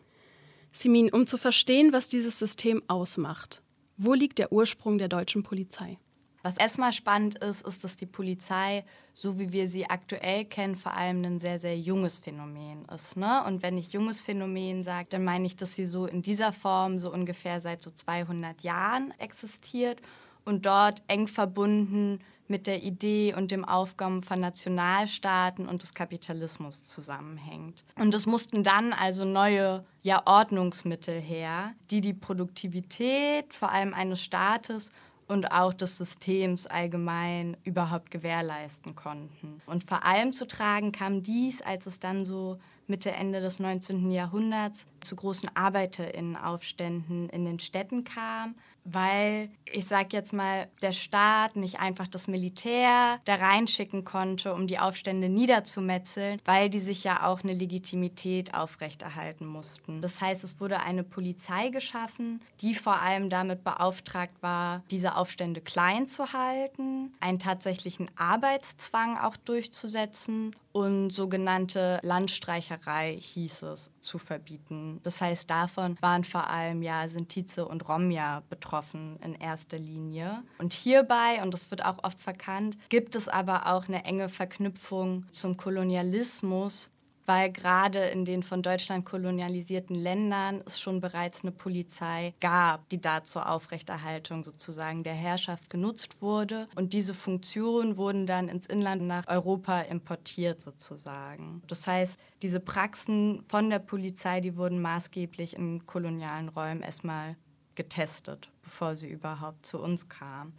Simin, 0.72 1.14
um 1.14 1.28
zu 1.28 1.38
verstehen, 1.38 1.94
was 1.94 2.10
dieses 2.10 2.40
System 2.40 2.82
ausmacht, 2.88 3.62
wo 3.96 4.16
liegt 4.16 4.40
der 4.40 4.52
Ursprung 4.52 4.98
der 4.98 5.08
deutschen 5.08 5.44
Polizei? 5.44 6.00
Was 6.44 6.58
erstmal 6.58 6.92
spannend 6.92 7.38
ist, 7.40 7.66
ist, 7.66 7.86
dass 7.86 7.96
die 7.96 8.06
Polizei, 8.06 8.84
so 9.14 9.40
wie 9.40 9.54
wir 9.54 9.70
sie 9.70 9.90
aktuell 9.90 10.44
kennen, 10.44 10.76
vor 10.76 10.94
allem 10.94 11.24
ein 11.24 11.40
sehr, 11.40 11.58
sehr 11.58 11.80
junges 11.80 12.20
Phänomen 12.20 12.86
ist. 12.94 13.16
Ne? 13.16 13.44
Und 13.46 13.64
wenn 13.64 13.78
ich 13.78 13.94
junges 13.94 14.22
Phänomen 14.22 14.84
sage, 14.84 15.08
dann 15.10 15.24
meine 15.24 15.46
ich, 15.46 15.56
dass 15.56 15.74
sie 15.74 15.86
so 15.86 16.06
in 16.06 16.22
dieser 16.22 16.52
Form 16.52 17.00
so 17.00 17.14
ungefähr 17.14 17.62
seit 17.62 17.82
so 17.82 17.92
200 17.92 18.62
Jahren 18.62 19.14
existiert 19.20 20.02
und 20.44 20.66
dort 20.66 21.02
eng 21.08 21.30
verbunden 21.30 22.20
mit 22.50 22.68
der 22.68 22.84
Idee 22.84 23.34
und 23.34 23.52
dem 23.52 23.64
Aufkommen 23.64 24.22
von 24.22 24.42
Nationalstaaten 24.42 25.66
und 25.66 25.82
des 25.82 25.94
Kapitalismus 25.94 26.84
zusammenhängt. 26.84 27.86
Und 27.96 28.14
es 28.14 28.26
mussten 28.26 28.64
dann 28.64 28.92
also 28.92 29.24
neue 29.24 29.86
ja, 30.02 30.22
Ordnungsmittel 30.26 31.22
her, 31.22 31.74
die 31.90 32.02
die 32.02 32.14
Produktivität 32.14 33.54
vor 33.54 33.72
allem 33.72 33.94
eines 33.94 34.22
Staates 34.22 34.92
und 35.28 35.52
auch 35.52 35.74
des 35.74 35.98
Systems 35.98 36.68
allgemein 36.68 37.58
überhaupt 37.64 38.12
gewährleisten 38.12 38.96
konnten. 38.96 39.62
Und 39.66 39.84
vor 39.84 40.06
allem 40.06 40.34
zu 40.34 40.48
tragen 40.48 40.92
kam 40.92 41.24
dies, 41.24 41.62
als 41.62 41.86
es 41.86 42.00
dann 42.00 42.26
so 42.26 42.60
Mitte, 42.88 43.12
Ende 43.12 43.40
des 43.40 43.60
19. 43.60 44.12
Jahrhunderts 44.12 44.86
zu 45.02 45.16
großen 45.16 45.50
Arbeiterinnenaufständen 45.56 47.30
in 47.30 47.46
den 47.46 47.60
Städten 47.60 48.04
kam, 48.04 48.56
weil 48.86 49.50
ich 49.72 49.86
sag 49.86 50.14
jetzt 50.14 50.34
mal, 50.34 50.68
der 50.82 50.92
Staat 50.92 51.56
nicht 51.56 51.80
einfach 51.80 52.08
das 52.08 52.28
Militär 52.28 53.20
da 53.26 53.36
reinschicken 53.36 54.04
konnte, 54.04 54.54
um 54.54 54.68
die 54.68 54.80
Aufstände 54.80 55.30
niederzumetzeln, 55.30 56.40
weil 56.46 56.70
die 56.70 56.80
sich 56.80 57.04
ja 57.04 57.26
auch 57.26 57.44
eine 57.44 57.54
Legitimität 57.54 58.54
aufrechterhalten 58.54 59.48
mussten. 59.48 60.02
Das 60.02 60.22
heißt, 60.22 60.44
es 60.44 60.60
wurde 60.60 60.82
eine 60.82 61.04
Polizei 61.04 61.70
geschaffen, 61.70 62.42
die 62.62 62.76
vor 62.76 63.02
allem 63.02 63.30
damit 63.30 63.64
beauftragt 63.64 64.36
war, 64.42 64.84
diese 64.92 65.16
Aufstände 65.16 65.62
klein 65.62 66.08
zu 66.08 66.34
halten, 66.34 67.14
einen 67.20 67.40
tatsächlichen 67.40 68.10
Arbeitszwang 68.18 69.18
auch 69.18 69.38
durchzusetzen 69.38 70.52
und 70.74 71.12
sogenannte 71.12 72.00
Landstreicherei 72.02 73.16
hieß 73.18 73.62
es 73.62 73.92
zu 74.02 74.18
verbieten. 74.18 75.00
Das 75.04 75.22
heißt, 75.22 75.50
davon 75.50 75.96
waren 76.02 76.24
vor 76.24 76.50
allem 76.50 76.82
ja 76.82 77.08
Sintize 77.08 77.66
und 77.66 77.88
Romja 77.88 78.42
betroffen 78.50 79.18
in 79.24 79.36
erster 79.36 79.78
Linie. 79.78 80.44
Und 80.58 80.74
hierbei, 80.74 81.42
und 81.42 81.54
das 81.54 81.72
wird 81.72 81.86
auch 81.86 82.04
oft 82.04 82.20
verkannt, 82.20 82.78
gibt 82.90 83.16
es 83.16 83.30
aber 83.30 83.68
auch 83.68 83.88
eine 83.88 84.04
enge 84.04 84.30
Verknüpfung 84.30 85.26
zum 85.32 85.56
Kolonialismus 85.58 86.92
weil 87.26 87.52
gerade 87.52 88.00
in 88.00 88.26
den 88.26 88.44
von 88.44 88.62
Deutschland 88.62 89.06
kolonialisierten 89.06 89.96
Ländern 89.96 90.62
es 90.66 90.80
schon 90.80 91.02
bereits 91.02 91.42
eine 91.42 91.52
Polizei 91.52 92.34
gab, 92.40 92.88
die 92.90 93.02
da 93.02 93.24
zur 93.24 93.50
Aufrechterhaltung 93.50 94.44
sozusagen 94.44 95.04
der 95.04 95.14
Herrschaft 95.14 95.70
genutzt 95.70 96.22
wurde. 96.22 96.68
Und 96.76 96.94
diese 96.94 97.14
Funktionen 97.14 97.98
wurden 97.98 98.26
dann 98.26 98.48
ins 98.48 98.68
Inland 98.68 99.04
nach 99.04 99.28
Europa 99.28 99.82
importiert 99.82 100.62
sozusagen. 100.62 101.62
Das 101.68 101.88
heißt, 101.88 102.20
diese 102.42 102.60
Praxen 102.60 103.44
von 103.48 103.70
der 103.70 103.80
Polizei, 103.80 104.42
die 104.42 104.58
wurden 104.58 104.82
maßgeblich 104.82 105.56
in 105.56 105.86
kolonialen 105.86 106.50
Räumen 106.50 106.82
erstmal 106.82 107.36
getestet, 107.76 108.52
bevor 108.62 108.96
sie 108.96 109.08
überhaupt 109.08 109.66
zu 109.66 109.82
uns 109.82 110.08
kamen. 110.08 110.54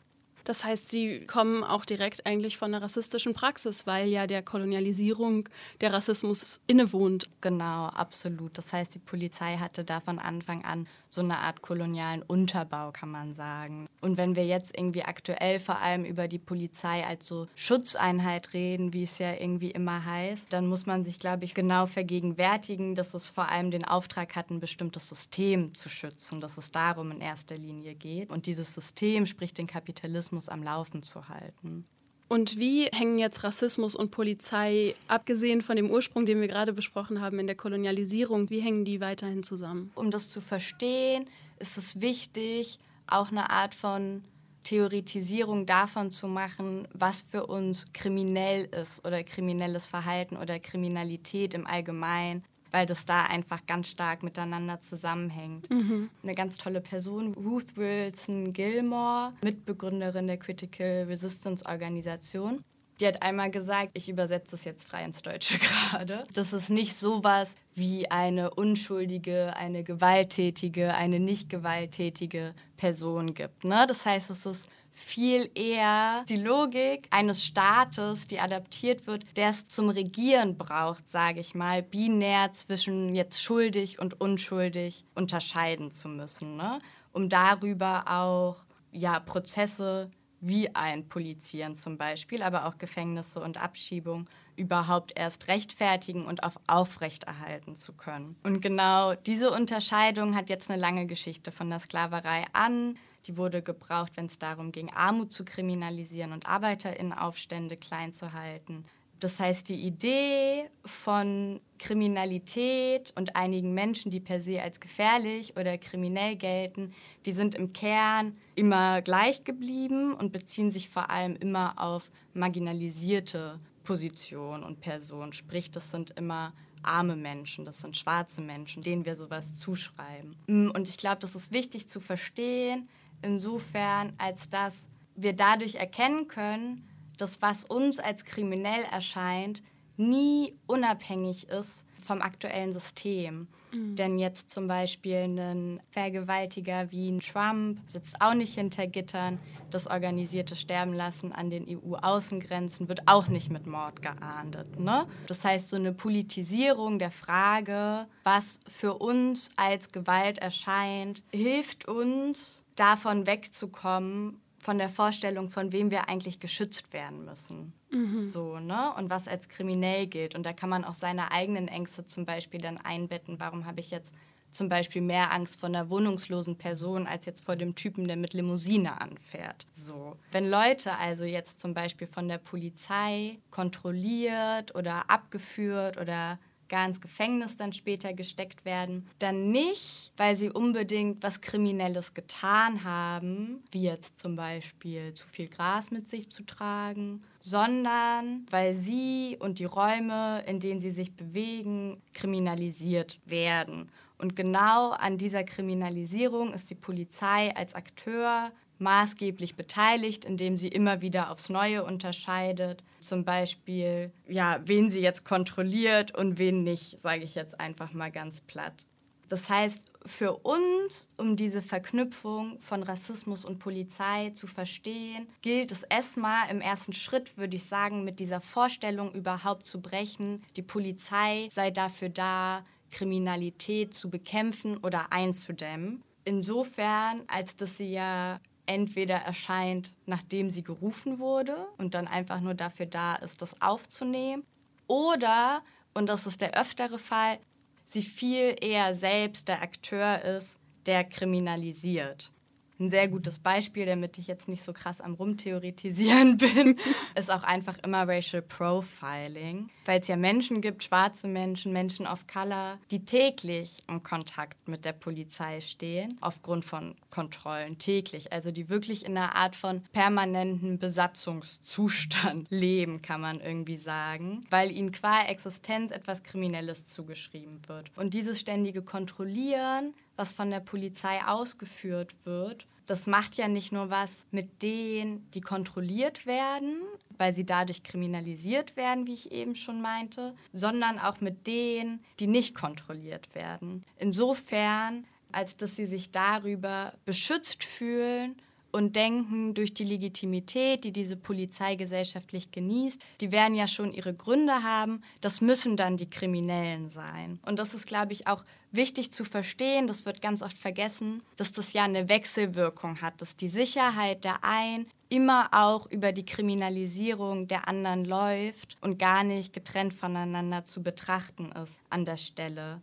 Das 0.45 0.65
heißt, 0.65 0.91
sie 0.91 1.27
kommen 1.27 1.65
auch 1.65 1.85
direkt 1.85 2.27
eigentlich 2.27 2.59
von 2.59 2.73
der 2.73 2.83
rassistischen 2.83 3.33
Praxis, 3.33 3.87
weil 3.87 4.09
ja 4.09 4.27
der 4.27 4.43
Kolonialisierung 4.43 5.49
der 5.81 5.93
Rassismus 5.93 6.61
innewohnt. 6.67 7.29
Genau, 7.41 7.87
absolut. 7.87 8.57
Das 8.59 8.73
heißt, 8.73 8.95
die 8.95 8.99
Polizei 8.99 9.57
hatte 9.57 9.85
da 9.85 10.01
von 10.01 10.19
Anfang 10.19 10.65
an 10.65 10.87
so 11.15 11.21
eine 11.21 11.39
Art 11.39 11.63
kolonialen 11.63 12.23
Unterbau, 12.23 12.91
kann 12.93 13.11
man 13.11 13.35
sagen. 13.35 13.87
Und 14.01 14.17
wenn 14.17 14.37
wir 14.37 14.45
jetzt 14.45 14.77
irgendwie 14.77 15.05
aktuell 15.05 15.61
vor 15.61 15.79
allem 15.79 16.05
über 16.05 16.29
die 16.29 16.39
Polizei 16.39 17.07
als 17.07 17.27
so 17.27 17.47
Schutzeinheit 17.55 18.53
reden, 18.53 18.93
wie 18.93 19.05
es 19.05 19.19
ja 19.19 19.33
irgendwie 19.33 19.71
immer 19.71 20.05
heißt, 20.05 20.53
dann 20.53 20.67
muss 20.67 20.87
man 20.87 21.05
sich, 21.05 21.19
glaube 21.19 21.45
ich, 21.45 21.55
genau 21.55 21.87
vergegenwärtigen, 21.87 22.95
dass 22.95 23.15
es 23.15 23.29
vor 23.29 23.49
allem 23.49 23.71
den 23.71 23.85
Auftrag 23.85 24.37
hat, 24.37 24.51
ein 24.51 24.61
bestimmtes 24.61 25.09
System 25.09 25.75
zu 25.75 25.89
schützen, 25.89 26.41
dass 26.41 26.59
es 26.59 26.71
darum 26.71 27.11
in 27.11 27.21
erster 27.21 27.57
Linie 27.57 27.95
geht. 27.95 28.31
Und 28.31 28.47
dieses 28.47 28.75
System, 28.75 29.27
sprich 29.27 29.55
den 29.55 29.67
Kapitalismus, 29.67 30.49
am 30.49 30.63
Laufen 30.63 31.03
zu 31.03 31.29
halten. 31.29 31.87
Und 32.29 32.59
wie 32.59 32.87
hängen 32.87 33.19
jetzt 33.19 33.45
Rassismus 33.45 33.95
und 33.95 34.11
Polizei, 34.11 34.95
abgesehen 35.09 35.63
von 35.63 35.77
dem 35.77 35.91
Ursprung, 35.91 36.27
den 36.27 36.41
wir 36.41 36.49
gerade 36.49 36.73
besprochen 36.73 37.21
haben, 37.21 37.39
in 37.39 37.47
der 37.47 37.57
Kolonialisierung, 37.57 38.51
wie 38.51 38.61
hängen 38.61 38.85
die 38.85 39.01
weiterhin 39.01 39.43
zusammen? 39.43 39.91
Um 39.95 40.11
das 40.11 40.31
zu 40.31 40.41
verstehen, 40.41 41.27
ist 41.59 41.77
es 41.77 42.01
wichtig, 42.01 42.79
auch 43.07 43.31
eine 43.31 43.51
Art 43.51 43.75
von 43.75 44.25
Theoretisierung 44.65 45.67
davon 45.67 46.11
zu 46.11 46.27
machen, 46.27 46.89
was 46.95 47.21
für 47.21 47.47
uns 47.47 47.93
kriminell 47.93 48.65
ist 48.65 49.07
oder 49.07 49.23
kriminelles 49.23 49.89
Verhalten 49.89 50.37
oder 50.37 50.59
Kriminalität 50.59 51.53
im 51.55 51.67
Allgemeinen 51.67 52.45
weil 52.75 52.87
das 52.87 53.07
da 53.07 53.27
einfach 53.27 53.67
ganz 53.67 53.89
stark 53.89 54.25
miteinander 54.25 54.81
zusammenhängt. 54.81 55.71
Mhm. 55.71 56.11
Eine 56.25 56.35
ganz 56.35 56.59
tolle 56.59 56.81
Person, 56.81 57.33
Ruth 57.35 57.77
Wilson 57.77 58.53
Gilmore, 58.53 59.33
Mitbegründerin 59.45 60.27
der 60.27 60.39
Critical 60.39 61.05
Resistance 61.05 61.65
Organisation. 61.67 62.65
Die 62.99 63.07
hat 63.07 63.23
einmal 63.23 63.53
gesagt, 63.53 63.91
ich 63.95 64.09
übersetze 64.09 64.57
es 64.57 64.65
jetzt 64.65 64.89
frei 64.89 65.05
ins 65.05 65.23
Deutsche 65.23 65.59
gerade, 65.93 66.25
dass 66.35 66.53
es 66.53 66.69
nicht 66.69 66.97
sowas 66.97 67.55
wie 67.77 68.11
eine 68.11 68.51
unschuldige, 68.51 69.55
eine 69.55 69.85
gewalttätige, 69.85 70.95
eine 70.95 71.21
nicht 71.21 71.49
gewalttätige 71.49 72.55
Person 72.77 73.35
gibt. 73.35 73.63
Ne? 73.63 73.85
Das 73.87 74.05
heißt, 74.05 74.31
es 74.31 74.47
ist 74.47 74.69
viel 74.97 75.51
eher 75.57 76.25
die 76.29 76.37
Logik 76.37 77.09
eines 77.11 77.45
Staates, 77.45 78.29
die 78.29 78.39
adaptiert 78.39 79.09
wird, 79.09 79.25
der 79.37 79.51
es 79.51 79.67
zum 79.67 79.89
Regieren 79.89 80.57
braucht, 80.57 81.11
sage 81.11 81.41
ich 81.41 81.57
mal, 81.57 81.83
binär 81.83 82.53
zwischen 82.53 83.13
jetzt 83.13 83.43
schuldig 83.43 83.99
und 83.99 84.21
unschuldig 84.21 85.05
unterscheiden 85.17 85.91
zu 85.91 86.09
müssen, 86.09 86.57
ne? 86.57 86.79
um 87.11 87.29
darüber 87.29 88.05
auch 88.07 88.65
ja, 88.93 89.19
Prozesse 89.19 90.13
wie 90.41 90.73
ein 90.77 91.09
Polizieren 91.09 91.75
zum 91.75 91.99
Beispiel, 91.99 92.45
aber 92.45 92.67
auch 92.67 92.79
Gefängnisse 92.79 93.41
und 93.41 93.61
Abschiebung 93.61 94.29
überhaupt 94.55 95.13
erst 95.17 95.49
rechtfertigen 95.49 96.25
und 96.25 96.45
auf 96.45 96.61
aufrechterhalten 96.69 97.75
zu 97.75 97.95
können. 97.95 98.37
Und 98.45 98.61
genau 98.61 99.15
diese 99.15 99.51
Unterscheidung 99.51 100.37
hat 100.37 100.51
jetzt 100.51 100.71
eine 100.71 100.81
lange 100.81 101.07
Geschichte 101.07 101.51
von 101.51 101.69
der 101.69 101.81
Sklaverei 101.81 102.45
an 102.53 102.97
die 103.27 103.37
wurde 103.37 103.63
gebraucht, 103.63 104.13
wenn 104.17 104.27
es 104.27 104.39
darum 104.39 104.73
ging, 104.73 104.91
Armut 104.91 105.33
zu 105.33 105.45
kriminalisieren 105.45 106.33
und 106.33 106.47
Arbeiterinnenaufstände 106.47 107.77
klein 107.77 108.13
zu 108.13 108.33
halten. 108.33 108.85
Das 109.21 109.41
heißt, 109.41 109.69
die 109.71 109.81
Idee 109.81 110.69
von 110.85 111.61
Kriminalität 111.79 113.15
und 113.17 113.37
einigen 113.37 113.73
Menschen, 113.73 114.11
die 114.11 114.21
per 114.21 114.41
se 114.41 114.61
als 114.61 114.81
gefährlich 114.81 115.57
oder 115.57 115.79
kriminell 115.79 116.37
gelten, 116.37 116.93
die 117.25 117.33
sind 117.33 117.55
im 117.55 117.73
Kern 117.73 118.37
immer 118.55 119.01
gleich 119.01 119.45
geblieben 119.45 120.13
und 120.13 120.33
beziehen 120.33 120.71
sich 120.71 120.91
vor 120.91 121.11
allem 121.11 121.37
immer 121.37 121.75
auf 121.79 122.11
marginalisierte 122.35 123.61
Positionen 123.85 124.63
und 124.63 124.81
Personen. 124.81 125.33
Sprich, 125.33 125.71
das 125.71 125.91
sind 125.91 126.11
immer 126.19 126.53
arme 126.83 127.17
Menschen, 127.17 127.65
das 127.65 127.81
sind 127.81 127.97
schwarze 127.97 128.43
Menschen, 128.43 128.83
denen 128.83 129.07
wir 129.07 129.17
sowas 129.17 129.59
zuschreiben. 129.59 130.35
Und 130.47 130.89
ich 130.89 130.99
glaube, 130.99 131.21
das 131.21 131.35
ist 131.35 131.53
wichtig 131.53 131.89
zu 131.89 132.01
verstehen, 132.01 132.89
insofern, 133.25 134.13
als 134.19 134.49
dass 134.49 134.87
wir 135.17 135.33
dadurch 135.33 135.77
erkennen 135.77 136.29
können, 136.29 136.89
dass 137.17 137.43
was 137.43 137.65
uns 137.65 137.99
als 137.99 138.25
kriminell 138.25 138.85
erscheint, 138.91 139.63
nie 139.97 140.59
unabhängig 140.67 141.49
ist 141.49 141.85
vom 142.01 142.21
aktuellen 142.21 142.73
System. 142.73 143.49
Mhm. 143.73 143.97
Denn 143.97 144.19
jetzt 144.19 144.51
zum 144.51 144.69
Beispiel 144.69 145.17
ein 145.17 145.81
Vergewaltiger 145.91 146.91
wie 146.91 147.11
ein 147.11 147.21
Trump 147.21 147.81
sitzt 147.89 148.21
auch 148.21 148.35
nicht 148.35 148.55
hinter 148.55 148.87
Gittern. 148.87 149.39
Das 149.71 149.87
organisierte 149.87 150.57
Sterben 150.57 150.93
lassen 150.93 151.33
an 151.33 151.51
den 151.51 151.67
EU-Außengrenzen 151.69 152.89
wird 152.89 153.03
auch 153.07 153.29
nicht 153.29 153.51
mit 153.51 153.67
Mord 153.67 154.03
geahndet. 154.03 154.79
Ne? 154.79 155.07
Das 155.27 155.45
heißt, 155.45 155.71
so 155.71 155.77
eine 155.77 155.93
Politisierung 155.93 156.99
der 156.99 157.11
Frage, 157.11 158.07
was 158.23 158.61
für 158.69 158.95
uns 158.95 159.51
als 159.57 159.91
Gewalt 159.91 160.39
erscheint, 160.39 161.23
hilft 161.33 161.89
uns 161.89 162.64
davon 162.77 163.27
wegzukommen, 163.27 164.41
von 164.59 164.79
der 164.79 164.89
Vorstellung, 164.89 165.51
von 165.51 165.73
wem 165.73 165.91
wir 165.91 166.09
eigentlich 166.09 166.41
geschützt 166.41 166.95
werden 166.95 167.27
müssen. 167.27 167.75
Mhm. 167.91 168.19
So, 168.19 168.59
ne? 168.59 168.95
Und 168.95 169.11
was 169.11 169.29
als 169.29 169.49
kriminell 169.49 170.07
gilt. 170.07 170.35
Und 170.35 170.47
da 170.47 170.55
kann 170.55 170.71
man 170.71 170.85
auch 170.85 170.95
seine 170.95 171.33
eigenen 171.33 171.69
Ängste 171.69 172.07
zum 172.07 172.25
Beispiel 172.25 172.61
dann 172.61 172.79
einbetten. 172.79 173.39
Warum 173.41 173.67
habe 173.67 173.81
ich 173.81 173.91
jetzt 173.91 174.15
zum 174.55 174.69
Beispiel 174.69 175.03
mehr 175.03 175.33
Angst 175.33 175.61
vor 175.61 175.69
einer 175.69 175.91
wohnungslosen 175.91 176.57
Person 176.57 177.07
als 177.07 177.27
jetzt 177.27 177.45
vor 177.45 177.57
dem 177.57 177.75
Typen, 177.75 178.07
der 178.07 178.17
mit 178.17 178.33
Limousine 178.33 179.01
anfährt. 179.01 179.67
So. 179.71 180.17
Wenn 180.31 180.49
Leute 180.49 180.97
also 180.97 181.25
jetzt 181.25 181.61
zum 181.61 181.75
Beispiel 181.75 182.07
von 182.07 182.29
der 182.29 182.39
Polizei 182.39 183.39
kontrolliert 183.51 184.75
oder 184.75 185.11
abgeführt 185.11 185.99
oder 185.99 186.39
gar 186.69 186.87
ins 186.87 187.01
Gefängnis 187.01 187.57
dann 187.57 187.73
später 187.73 188.13
gesteckt 188.13 188.65
werden, 188.65 189.09
dann 189.19 189.51
nicht, 189.51 190.13
weil 190.17 190.37
sie 190.37 190.51
unbedingt 190.51 191.23
was 191.23 191.41
Kriminelles 191.41 192.15
getan 192.15 192.85
haben, 192.85 193.63
wie 193.71 193.83
jetzt 193.83 194.19
zum 194.19 194.37
Beispiel 194.37 195.15
zu 195.15 195.27
viel 195.27 195.49
Gras 195.49 195.91
mit 195.91 196.09
sich 196.09 196.31
zu 196.31 196.45
tragen, 196.45 197.21
sondern 197.41 198.47
weil 198.51 198.75
sie 198.75 199.37
und 199.41 199.59
die 199.59 199.65
Räume, 199.65 200.43
in 200.47 200.61
denen 200.61 200.81
sie 200.81 200.91
sich 200.91 201.15
bewegen, 201.15 202.03
kriminalisiert 202.13 203.21
werden. 203.27 203.91
Und 204.17 204.37
genau 204.37 204.91
an 204.91 205.19
dieser 205.19 205.45
Kriminalisierung 205.45 206.53
ist 206.53 206.71
die 206.71 206.77
Polizei 206.77 207.55
als 207.55 207.75
Akteur 207.75 208.53
maßgeblich 208.79 209.57
beteiligt, 209.57 210.25
indem 210.25 210.57
sie 210.57 210.69
immer 210.69 211.03
wieder 211.03 211.31
aufs 211.31 211.49
Neue 211.49 211.85
unterscheidet. 211.85 212.83
Zum 213.01 213.25
Beispiel, 213.25 214.13
ja, 214.29 214.61
wen 214.65 214.91
sie 214.91 215.01
jetzt 215.01 215.25
kontrolliert 215.25 216.17
und 216.17 216.39
wen 216.39 216.65
nicht, 216.65 217.01
sage 217.03 217.23
ich 217.23 217.35
jetzt 217.35 217.61
einfach 217.61 217.93
mal 217.93 218.11
ganz 218.11 218.41
platt. 218.41 218.87
Das 219.29 219.49
heißt, 219.49 219.87
für 220.05 220.35
uns, 220.35 221.09
um 221.17 221.37
diese 221.37 221.63
Verknüpfung 221.63 222.61
von 222.61 222.83
Rassismus 222.83 223.45
und 223.45 223.59
Polizei 223.59 224.31
zu 224.31 224.47
verstehen, 224.47 225.27
gilt 225.41 225.73
es 225.73 225.83
erstmal 225.83 226.51
im 226.51 226.61
ersten 226.61 226.93
Schritt, 226.93 227.37
würde 227.39 227.57
ich 227.57 227.65
sagen, 227.65 228.05
mit 228.05 228.21
dieser 228.21 228.41
Vorstellung 228.41 229.13
überhaupt 229.13 229.65
zu 229.65 229.81
brechen, 229.81 230.45
die 230.57 230.63
Polizei 230.63 231.49
sei 231.51 231.71
dafür 231.71 232.11
da, 232.11 232.65
Kriminalität 232.91 233.93
zu 233.93 234.09
bekämpfen 234.09 234.77
oder 234.77 235.13
einzudämmen. 235.13 236.03
Insofern, 236.25 237.23
als 237.27 237.57
dass 237.57 237.77
sie 237.77 237.93
ja 237.93 238.41
entweder 238.67 239.17
erscheint, 239.17 239.93
nachdem 240.07 240.51
sie 240.51 240.63
gerufen 240.63 241.19
wurde 241.19 241.57
und 241.79 241.95
dann 241.95 242.07
einfach 242.09 242.41
nur 242.41 242.55
dafür 242.55 242.87
da 242.87 243.17
ist, 243.17 243.43
das 243.43 243.61
aufzunehmen, 243.61 244.45
oder, 244.87 245.63
und 245.95 246.09
das 246.09 246.27
ist 246.27 246.41
der 246.41 246.59
öftere 246.59 246.99
Fall, 246.99 247.39
sie 247.87 248.03
viel 248.03 248.57
eher 248.61 248.95
selbst 248.95 249.49
der 249.49 249.63
Akteur 249.63 250.23
ist, 250.23 250.59
der 250.87 251.05
kriminalisiert. 251.05 252.33
Ein 252.81 252.91
sehr 252.91 253.09
gutes 253.09 253.39
Beispiel, 253.39 253.87
damit 253.87 254.19
ich 254.19 254.27
jetzt 254.27 254.49
nicht 254.49 254.65
so 254.65 254.73
krass 254.73 255.01
am 255.01 255.15
Rumtheoretisieren 255.15 256.37
bin, 256.39 256.79
ist 257.15 257.31
auch 257.31 257.45
einfach 257.45 257.79
immer 257.85 258.09
Racial 258.09 258.43
Profiling, 258.43 259.71
weil 259.85 260.01
es 260.01 260.09
ja 260.09 260.17
Menschen 260.17 260.61
gibt, 260.61 260.85
schwarze 260.85 261.29
Menschen, 261.29 261.73
Menschen 261.73 262.07
of 262.07 262.27
Color, 262.27 262.79
die 262.91 263.05
täglich 263.05 263.83
im 263.89 264.03
Kontakt 264.03 264.69
mit 264.69 264.85
der 264.85 264.93
Polizei 264.93 265.61
stehen, 265.61 266.19
aufgrund 266.21 266.65
von 266.65 266.97
Kontrollen, 267.11 267.79
täglich, 267.79 268.33
also 268.33 268.51
die 268.51 268.69
wirklich 268.69 269.05
in 269.05 269.17
einer 269.17 269.37
Art 269.37 269.55
von 269.55 269.83
permanenten 269.93 270.79
Besatzungszustand 270.79 272.47
leben, 272.51 273.03
kann 273.03 273.21
man 273.21 273.41
irgendwie 273.41 273.77
sagen, 273.77 274.41
weil 274.51 274.73
ihnen 274.73 274.93
qua 274.93 275.25
Existenz 275.27 275.93
etwas 275.93 276.23
Kriminelles 276.23 276.87
zugeschrieben 276.87 277.61
wird. 277.69 277.93
Und 277.97 278.15
dieses 278.15 278.41
ständige 278.41 278.83
Kontrollieren 278.83 279.95
was 280.17 280.33
von 280.33 280.51
der 280.51 280.61
Polizei 280.61 281.25
ausgeführt 281.25 282.15
wird, 282.25 282.67
das 282.87 283.07
macht 283.07 283.37
ja 283.37 283.49
nicht 283.49 283.73
nur 283.73 283.91
was 283.91 284.25
mit 284.31 284.63
denen, 284.63 285.29
die 285.33 285.41
kontrolliert 285.41 286.27
werden, 286.27 286.81
weil 287.17 287.33
sie 287.33 287.47
dadurch 287.47 287.83
kriminalisiert 287.83 288.77
werden, 288.77 289.07
wie 289.07 289.15
ich 289.15 289.33
eben 289.33 289.55
schon 289.55 289.81
meinte, 289.81 290.35
sondern 290.53 290.99
auch 290.99 291.21
mit 291.21 291.47
denen, 291.47 292.05
die 292.21 292.27
nicht 292.27 292.55
kontrolliert 292.55 293.35
werden. 293.35 293.85
Insofern, 293.99 295.07
als 295.33 295.57
dass 295.57 295.77
sie 295.77 295.87
sich 295.87 296.11
darüber 296.11 296.93
beschützt 297.05 297.65
fühlen 297.65 298.37
und 298.75 298.97
denken, 298.97 299.55
durch 299.55 299.73
die 299.73 299.85
Legitimität, 299.85 300.83
die 300.83 300.91
diese 300.91 301.17
Polizei 301.17 301.77
gesellschaftlich 301.77 302.51
genießt, 302.51 303.01
die 303.21 303.31
werden 303.31 303.55
ja 303.55 303.69
schon 303.69 303.93
ihre 303.93 304.15
Gründe 304.15 304.65
haben, 304.65 305.01
das 305.21 305.41
müssen 305.41 305.77
dann 305.77 305.97
die 305.97 306.11
Kriminellen 306.11 306.89
sein. 306.89 307.39
Und 307.47 307.61
das 307.61 307.73
ist, 307.73 307.87
glaube 307.87 308.13
ich, 308.13 308.27
auch 308.27 308.45
wichtig 308.73 309.13
zu 309.13 309.25
verstehen, 309.25 309.87
das 309.87 310.07
wird 310.07 310.21
ganz 310.21 310.43
oft 310.43 310.59
vergessen, 310.59 311.23
dass 311.37 311.53
das 311.53 311.73
ja 311.73 311.85
eine 311.85 312.09
Wechselwirkung 312.09 313.01
hat, 313.01 313.23
dass 313.23 313.37
die 313.37 313.49
Sicherheit 313.49 314.25
der 314.25 314.43
einen 314.43 314.87
immer 315.09 315.51
auch 315.53 315.89
über 315.93 316.11
die 316.11 316.27
Kriminalisierung 316.27 317.47
der 317.47 317.69
anderen 317.69 318.05
läuft 318.05 318.77
und 318.81 318.99
gar 318.99 319.23
nicht 319.23 319.53
getrennt 319.53 319.95
voneinander 319.95 320.65
zu 320.65 320.83
betrachten 320.83 321.53
ist 321.53 321.81
an 321.91 322.05
der 322.05 322.17
Stelle. 322.17 322.81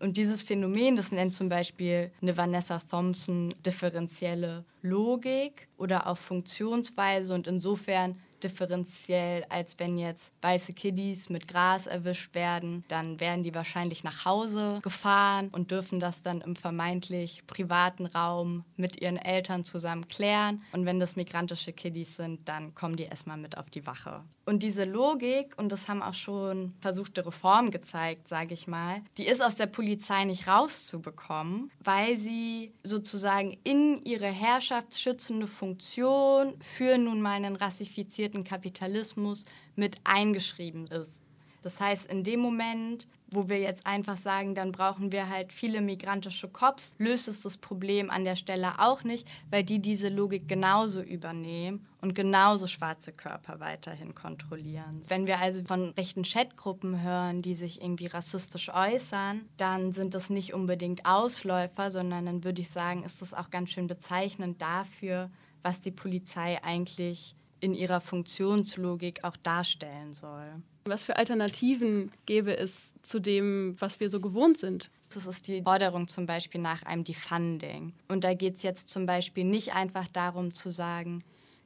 Und 0.00 0.16
dieses 0.16 0.42
Phänomen, 0.42 0.96
das 0.96 1.10
nennt 1.10 1.34
zum 1.34 1.48
Beispiel 1.48 2.10
eine 2.22 2.36
Vanessa 2.36 2.78
Thompson 2.78 3.52
differenzielle 3.66 4.64
Logik 4.82 5.68
oder 5.76 6.06
auch 6.06 6.18
Funktionsweise. 6.18 7.34
Und 7.34 7.46
insofern 7.46 8.16
differenziell, 8.42 9.44
als 9.48 9.78
wenn 9.78 9.98
jetzt 9.98 10.32
weiße 10.42 10.72
Kiddies 10.72 11.28
mit 11.28 11.48
Gras 11.48 11.86
erwischt 11.86 12.34
werden, 12.34 12.84
dann 12.88 13.20
werden 13.20 13.42
die 13.42 13.54
wahrscheinlich 13.54 14.04
nach 14.04 14.24
Hause 14.24 14.80
gefahren 14.82 15.48
und 15.52 15.70
dürfen 15.70 16.00
das 16.00 16.22
dann 16.22 16.40
im 16.40 16.56
vermeintlich 16.56 17.46
privaten 17.46 18.06
Raum 18.06 18.64
mit 18.76 19.00
ihren 19.00 19.16
Eltern 19.16 19.64
zusammen 19.64 20.08
klären. 20.08 20.62
Und 20.72 20.86
wenn 20.86 21.00
das 21.00 21.16
migrantische 21.16 21.72
Kiddies 21.72 22.16
sind, 22.16 22.48
dann 22.48 22.74
kommen 22.74 22.96
die 22.96 23.04
erstmal 23.04 23.36
mit 23.36 23.58
auf 23.58 23.70
die 23.70 23.86
Wache. 23.86 24.22
Und 24.44 24.62
diese 24.62 24.84
Logik, 24.84 25.52
und 25.58 25.70
das 25.70 25.88
haben 25.88 26.02
auch 26.02 26.14
schon 26.14 26.74
versuchte 26.80 27.26
Reformen 27.26 27.70
gezeigt, 27.70 28.28
sage 28.28 28.54
ich 28.54 28.66
mal, 28.66 29.02
die 29.18 29.26
ist 29.26 29.42
aus 29.42 29.56
der 29.56 29.66
Polizei 29.66 30.24
nicht 30.24 30.48
rauszubekommen, 30.48 31.70
weil 31.84 32.16
sie 32.16 32.72
sozusagen 32.82 33.58
in 33.64 34.02
ihre 34.04 34.26
herrschaftsschützende 34.26 35.46
Funktion 35.46 36.54
für 36.60 36.96
nun 36.96 37.20
mal 37.20 37.32
einen 37.32 37.56
rassifizierten 37.56 38.27
organisierten 38.28 38.44
Kapitalismus 38.44 39.44
mit 39.76 39.96
eingeschrieben 40.04 40.86
ist. 40.86 41.22
Das 41.60 41.80
heißt, 41.80 42.06
in 42.06 42.22
dem 42.22 42.38
Moment, 42.38 43.08
wo 43.32 43.48
wir 43.48 43.58
jetzt 43.58 43.84
einfach 43.84 44.16
sagen, 44.16 44.54
dann 44.54 44.70
brauchen 44.70 45.10
wir 45.10 45.28
halt 45.28 45.52
viele 45.52 45.80
migrantische 45.80 46.48
Cops, 46.48 46.94
löst 46.98 47.26
es 47.26 47.42
das 47.42 47.56
Problem 47.56 48.10
an 48.10 48.24
der 48.24 48.36
Stelle 48.36 48.78
auch 48.78 49.02
nicht, 49.02 49.26
weil 49.50 49.64
die 49.64 49.80
diese 49.80 50.08
Logik 50.08 50.46
genauso 50.46 51.02
übernehmen 51.02 51.84
und 52.00 52.14
genauso 52.14 52.68
schwarze 52.68 53.12
Körper 53.12 53.58
weiterhin 53.58 54.14
kontrollieren. 54.14 55.00
Wenn 55.08 55.26
wir 55.26 55.40
also 55.40 55.62
von 55.64 55.90
rechten 55.90 56.22
Chatgruppen 56.22 57.02
hören, 57.02 57.42
die 57.42 57.54
sich 57.54 57.82
irgendwie 57.82 58.06
rassistisch 58.06 58.70
äußern, 58.72 59.40
dann 59.56 59.90
sind 59.90 60.14
das 60.14 60.30
nicht 60.30 60.54
unbedingt 60.54 61.04
Ausläufer, 61.04 61.90
sondern 61.90 62.26
dann 62.26 62.44
würde 62.44 62.62
ich 62.62 62.70
sagen, 62.70 63.02
ist 63.02 63.20
das 63.20 63.34
auch 63.34 63.50
ganz 63.50 63.70
schön 63.70 63.88
bezeichnend 63.88 64.62
dafür, 64.62 65.28
was 65.62 65.80
die 65.80 65.90
Polizei 65.90 66.62
eigentlich 66.62 67.34
in 67.60 67.74
ihrer 67.74 68.00
Funktionslogik 68.00 69.24
auch 69.24 69.36
darstellen 69.36 70.14
soll. 70.14 70.62
Was 70.84 71.04
für 71.04 71.16
Alternativen 71.16 72.10
gäbe 72.24 72.56
es 72.56 72.94
zu 73.02 73.20
dem, 73.20 73.74
was 73.78 74.00
wir 74.00 74.08
so 74.08 74.20
gewohnt 74.20 74.56
sind? 74.56 74.90
Das 75.12 75.26
ist 75.26 75.46
die 75.48 75.62
Forderung 75.62 76.08
zum 76.08 76.26
Beispiel 76.26 76.60
nach 76.60 76.82
einem 76.82 77.04
Defunding. 77.04 77.92
Und 78.08 78.24
da 78.24 78.34
geht 78.34 78.56
es 78.56 78.62
jetzt 78.62 78.88
zum 78.88 79.06
Beispiel 79.06 79.44
nicht 79.44 79.74
einfach 79.74 80.06
darum 80.08 80.52
zu 80.52 80.70
sagen, 80.70 81.22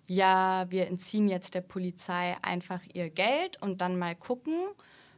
ja, 0.07 0.66
wir 0.71 0.88
entziehen 0.88 1.29
jetzt 1.29 1.55
der 1.55 1.61
Polizei 1.61 2.37
einfach 2.43 2.81
ihr 2.93 3.11
Geld 3.11 3.61
und 3.62 3.81
dann 3.81 3.99
mal 3.99 4.14
gucken, 4.14 4.55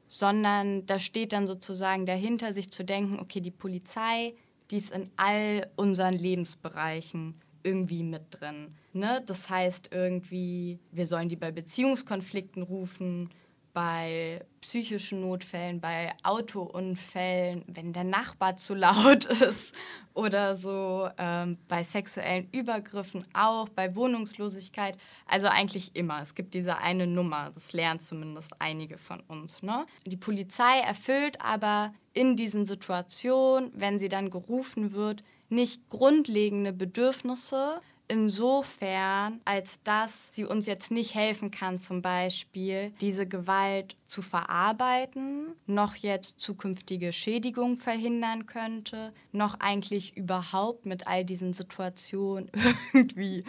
sondern 0.06 0.86
da 0.86 0.98
steht 0.98 1.32
dann 1.32 1.46
sozusagen 1.46 2.06
dahinter, 2.06 2.52
sich 2.52 2.70
zu 2.70 2.84
denken, 2.84 3.18
okay, 3.18 3.40
die 3.40 3.50
Polizei, 3.50 4.34
die 4.70 4.76
ist 4.76 4.92
in 4.92 5.10
all 5.16 5.70
unseren 5.76 6.14
Lebensbereichen 6.14 7.40
irgendwie 7.62 8.02
mit 8.02 8.22
drin. 8.30 8.74
Ne? 8.94 9.22
Das 9.26 9.50
heißt 9.50 9.88
irgendwie, 9.90 10.78
wir 10.92 11.06
sollen 11.06 11.28
die 11.28 11.36
bei 11.36 11.50
Beziehungskonflikten 11.50 12.62
rufen, 12.62 13.30
bei 13.74 14.40
psychischen 14.60 15.20
Notfällen, 15.20 15.80
bei 15.80 16.14
Autounfällen, 16.22 17.64
wenn 17.66 17.92
der 17.92 18.04
Nachbar 18.04 18.56
zu 18.56 18.72
laut 18.72 19.24
ist 19.50 19.74
oder 20.14 20.56
so, 20.56 21.08
ähm, 21.18 21.58
bei 21.66 21.82
sexuellen 21.82 22.48
Übergriffen 22.52 23.26
auch, 23.34 23.68
bei 23.68 23.94
Wohnungslosigkeit. 23.96 24.96
Also 25.26 25.48
eigentlich 25.48 25.96
immer. 25.96 26.22
Es 26.22 26.36
gibt 26.36 26.54
diese 26.54 26.78
eine 26.78 27.08
Nummer, 27.08 27.50
das 27.52 27.72
lernen 27.72 27.98
zumindest 27.98 28.54
einige 28.60 28.96
von 28.96 29.20
uns. 29.26 29.62
Ne? 29.62 29.86
Die 30.06 30.16
Polizei 30.16 30.78
erfüllt 30.78 31.40
aber 31.40 31.92
in 32.12 32.36
diesen 32.36 32.64
Situationen, 32.64 33.72
wenn 33.74 33.98
sie 33.98 34.08
dann 34.08 34.30
gerufen 34.30 34.92
wird, 34.92 35.24
nicht 35.48 35.88
grundlegende 35.88 36.72
Bedürfnisse, 36.72 37.80
insofern, 38.14 39.40
als 39.44 39.82
dass 39.82 40.28
sie 40.30 40.44
uns 40.44 40.66
jetzt 40.66 40.92
nicht 40.92 41.16
helfen 41.16 41.50
kann, 41.50 41.80
zum 41.80 42.00
Beispiel 42.00 42.92
diese 43.00 43.26
Gewalt 43.26 43.96
zu 44.04 44.22
verarbeiten, 44.22 45.48
noch 45.66 45.96
jetzt 45.96 46.38
zukünftige 46.38 47.12
Schädigungen 47.12 47.76
verhindern 47.76 48.46
könnte, 48.46 49.12
noch 49.32 49.58
eigentlich 49.58 50.16
überhaupt 50.16 50.86
mit 50.86 51.08
all 51.08 51.24
diesen 51.24 51.52
Situationen 51.52 52.52
irgendwie 52.92 53.42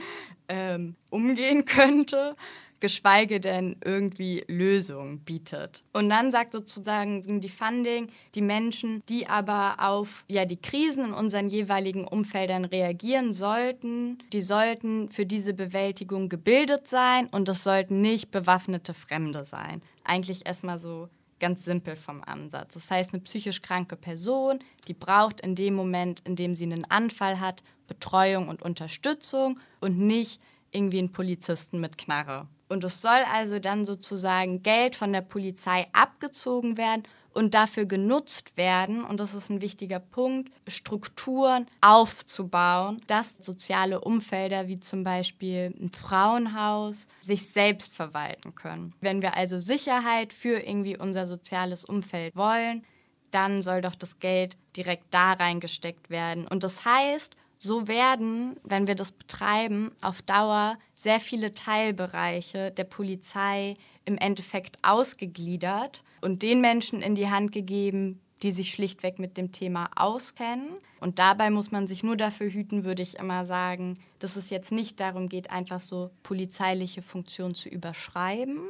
ähm, 0.48 0.96
umgehen 1.10 1.66
könnte 1.66 2.36
geschweige 2.80 3.40
denn 3.40 3.78
irgendwie 3.84 4.44
Lösungen 4.48 5.20
bietet. 5.20 5.84
Und 5.94 6.10
dann 6.10 6.32
sagt 6.32 6.54
sozusagen 6.54 7.42
die 7.42 7.50
Funding, 7.50 8.10
die 8.36 8.42
Menschen, 8.42 9.02
die 9.10 9.28
aber 9.28 9.78
auf 9.80 10.26
ja, 10.30 10.46
die 10.46 10.62
Krisen 10.62 11.06
in 11.06 11.14
unseren 11.14 11.50
jeweiligen 11.50 12.06
Umfeldern 12.06 12.66
reagieren 12.66 13.32
sollten, 13.32 14.20
die 14.34 14.42
sollten 14.42 15.10
für 15.10 15.26
diese 15.26 15.54
Bewältigung 15.54 16.30
gebildet 16.30 16.88
sein 16.88 17.28
und 17.32 17.48
das 17.48 17.64
sollten 17.64 18.02
nicht 18.02 18.32
bewaffnete 18.32 18.94
Fremde 18.94 19.46
sein. 19.46 19.82
Eigentlich 20.04 20.46
erstmal 20.46 20.78
so 20.78 21.10
ganz 21.46 21.64
simpel 21.64 21.96
vom 21.96 22.24
Ansatz. 22.24 22.74
Das 22.74 22.90
heißt, 22.90 23.14
eine 23.14 23.22
psychisch 23.22 23.62
kranke 23.62 23.96
Person, 23.96 24.58
die 24.88 24.96
braucht 24.96 25.42
in 25.42 25.54
dem 25.54 25.76
Moment, 25.76 26.22
in 26.22 26.36
dem 26.36 26.56
sie 26.56 26.64
einen 26.64 26.90
Anfall 26.90 27.40
hat, 27.40 27.62
Betreuung 27.86 28.48
und 28.48 28.64
Unterstützung 28.64 29.60
und 29.80 30.00
nicht 30.00 30.42
irgendwie 30.72 30.98
einen 30.98 31.12
Polizisten 31.12 31.80
mit 31.80 32.00
Knarre. 32.00 32.48
Und 32.68 32.84
es 32.84 33.00
soll 33.00 33.22
also 33.32 33.60
dann 33.60 33.86
sozusagen 33.86 34.64
Geld 34.64 34.96
von 34.96 35.14
der 35.14 35.22
Polizei 35.22 35.86
abgezogen 35.94 36.80
werden 36.80 37.04
und 37.36 37.54
dafür 37.54 37.86
genutzt 37.86 38.58
werden, 38.58 39.04
und 39.04 39.20
das 39.20 39.34
ist 39.34 39.50
ein 39.50 39.62
wichtiger 39.62 40.00
Punkt, 40.00 40.52
Strukturen 40.68 41.68
aufzubauen, 41.82 43.02
dass 43.08 43.34
soziale 43.34 44.02
Umfelder 44.02 44.68
wie 44.68 44.80
zum 44.80 45.04
Beispiel 45.04 45.74
ein 45.80 45.92
Frauenhaus 45.92 47.08
sich 47.20 47.50
selbst 47.50 47.94
verwalten 47.94 48.56
können. 48.56 48.96
Wenn 49.02 49.22
wir 49.22 49.36
also 49.36 49.60
Sicherheit 49.60 50.34
für 50.34 50.60
irgendwie 50.66 50.98
unser 50.98 51.26
soziales 51.26 51.86
Umfeld 51.86 52.36
wollen, 52.36 52.86
dann 53.32 53.62
soll 53.62 53.82
doch 53.82 53.96
das 53.96 54.20
Geld 54.20 54.58
direkt 54.78 55.06
da 55.12 55.34
reingesteckt 55.34 56.10
werden. 56.10 56.48
Und 56.48 56.64
das 56.64 56.86
heißt, 56.86 57.36
so 57.58 57.88
werden, 57.88 58.58
wenn 58.64 58.88
wir 58.88 58.96
das 58.96 59.12
betreiben, 59.12 59.92
auf 60.02 60.22
Dauer 60.22 60.78
sehr 60.94 61.20
viele 61.20 61.52
Teilbereiche 61.52 62.72
der 62.72 62.84
Polizei 62.86 63.76
im 64.06 64.18
Endeffekt 64.18 64.78
ausgegliedert 64.84 66.04
und 66.22 66.44
den 66.44 66.62
Menschen 66.62 67.02
in 67.02 67.16
die 67.16 67.30
Hand 67.30 67.52
gegeben, 67.52 68.20
die 68.44 68.52
sich 68.52 68.72
schlichtweg 68.72 69.18
mit 69.18 69.38
dem 69.38 69.52
Thema 69.52 69.90
auskennen. 69.96 70.70
Und 71.00 71.20
dabei 71.20 71.50
muss 71.50 71.72
man 71.72 71.88
sich 71.88 72.04
nur 72.04 72.18
dafür 72.18 72.50
hüten, 72.50 72.84
würde 72.84 73.02
ich 73.02 73.18
immer 73.18 73.46
sagen, 73.46 73.96
dass 74.20 74.36
es 74.36 74.50
jetzt 74.50 74.72
nicht 74.72 75.00
darum 75.00 75.30
geht, 75.30 75.52
einfach 75.52 75.80
so 75.80 76.12
polizeiliche 76.24 77.02
Funktionen 77.02 77.56
zu 77.56 77.70
überschreiben, 77.70 78.62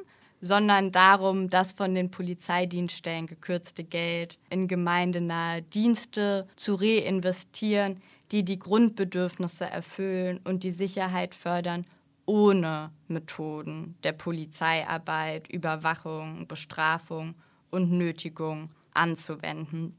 sondern 0.42 0.92
darum, 0.92 1.50
das 1.50 1.74
von 1.74 1.96
den 1.96 2.12
Polizeidienststellen 2.12 3.28
gekürzte 3.28 3.84
Geld 3.84 4.38
in 4.50 4.68
gemeindenahe 4.68 5.62
Dienste 5.62 6.48
zu 6.56 6.76
reinvestieren, 6.76 8.02
die 8.32 8.44
die 8.44 8.60
Grundbedürfnisse 8.60 9.66
erfüllen 9.66 10.40
und 10.44 10.64
die 10.64 10.72
Sicherheit 10.72 11.36
fördern, 11.36 11.86
ohne 12.26 12.92
Methoden 13.08 13.96
der 14.04 14.14
Polizeiarbeit, 14.14 15.48
Überwachung, 15.48 16.48
Bestrafung 16.48 17.36
und 17.70 17.92
Nötigung 17.92 18.70
anzuwenden. 18.94 19.98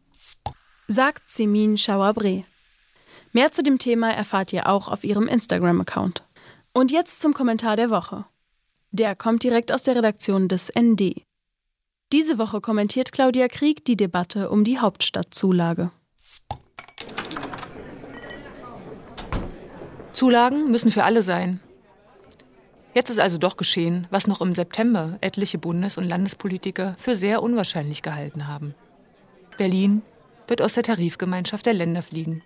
Sagt 0.88 1.28
Semin 1.28 1.76
Chawabre. 1.76 2.44
Mehr 3.32 3.52
zu 3.52 3.62
dem 3.62 3.78
Thema 3.78 4.12
erfahrt 4.12 4.52
ihr 4.52 4.68
auch 4.68 4.88
auf 4.88 5.04
ihrem 5.04 5.28
Instagram-Account. 5.28 6.24
Und 6.72 6.90
jetzt 6.90 7.20
zum 7.20 7.34
Kommentar 7.34 7.76
der 7.76 7.90
Woche. 7.90 8.24
Der 8.90 9.14
kommt 9.14 9.42
direkt 9.42 9.72
aus 9.72 9.82
der 9.82 9.96
Redaktion 9.96 10.48
des 10.48 10.70
ND. 10.74 11.22
Diese 12.12 12.38
Woche 12.38 12.60
kommentiert 12.60 13.12
Claudia 13.12 13.48
Krieg 13.48 13.84
die 13.84 13.96
Debatte 13.96 14.48
um 14.48 14.62
die 14.64 14.78
Hauptstadtzulage. 14.78 15.90
Zulagen 20.12 20.70
müssen 20.70 20.90
für 20.90 21.04
alle 21.04 21.20
sein. 21.20 21.60
Jetzt 22.96 23.10
ist 23.10 23.20
also 23.20 23.36
doch 23.36 23.58
geschehen, 23.58 24.06
was 24.08 24.26
noch 24.26 24.40
im 24.40 24.54
September 24.54 25.18
etliche 25.20 25.58
Bundes- 25.58 25.98
und 25.98 26.08
Landespolitiker 26.08 26.96
für 26.98 27.14
sehr 27.14 27.42
unwahrscheinlich 27.42 28.00
gehalten 28.00 28.48
haben. 28.48 28.74
Berlin 29.58 30.00
wird 30.48 30.62
aus 30.62 30.72
der 30.72 30.82
Tarifgemeinschaft 30.82 31.66
der 31.66 31.74
Länder 31.74 32.00
fliegen. 32.00 32.42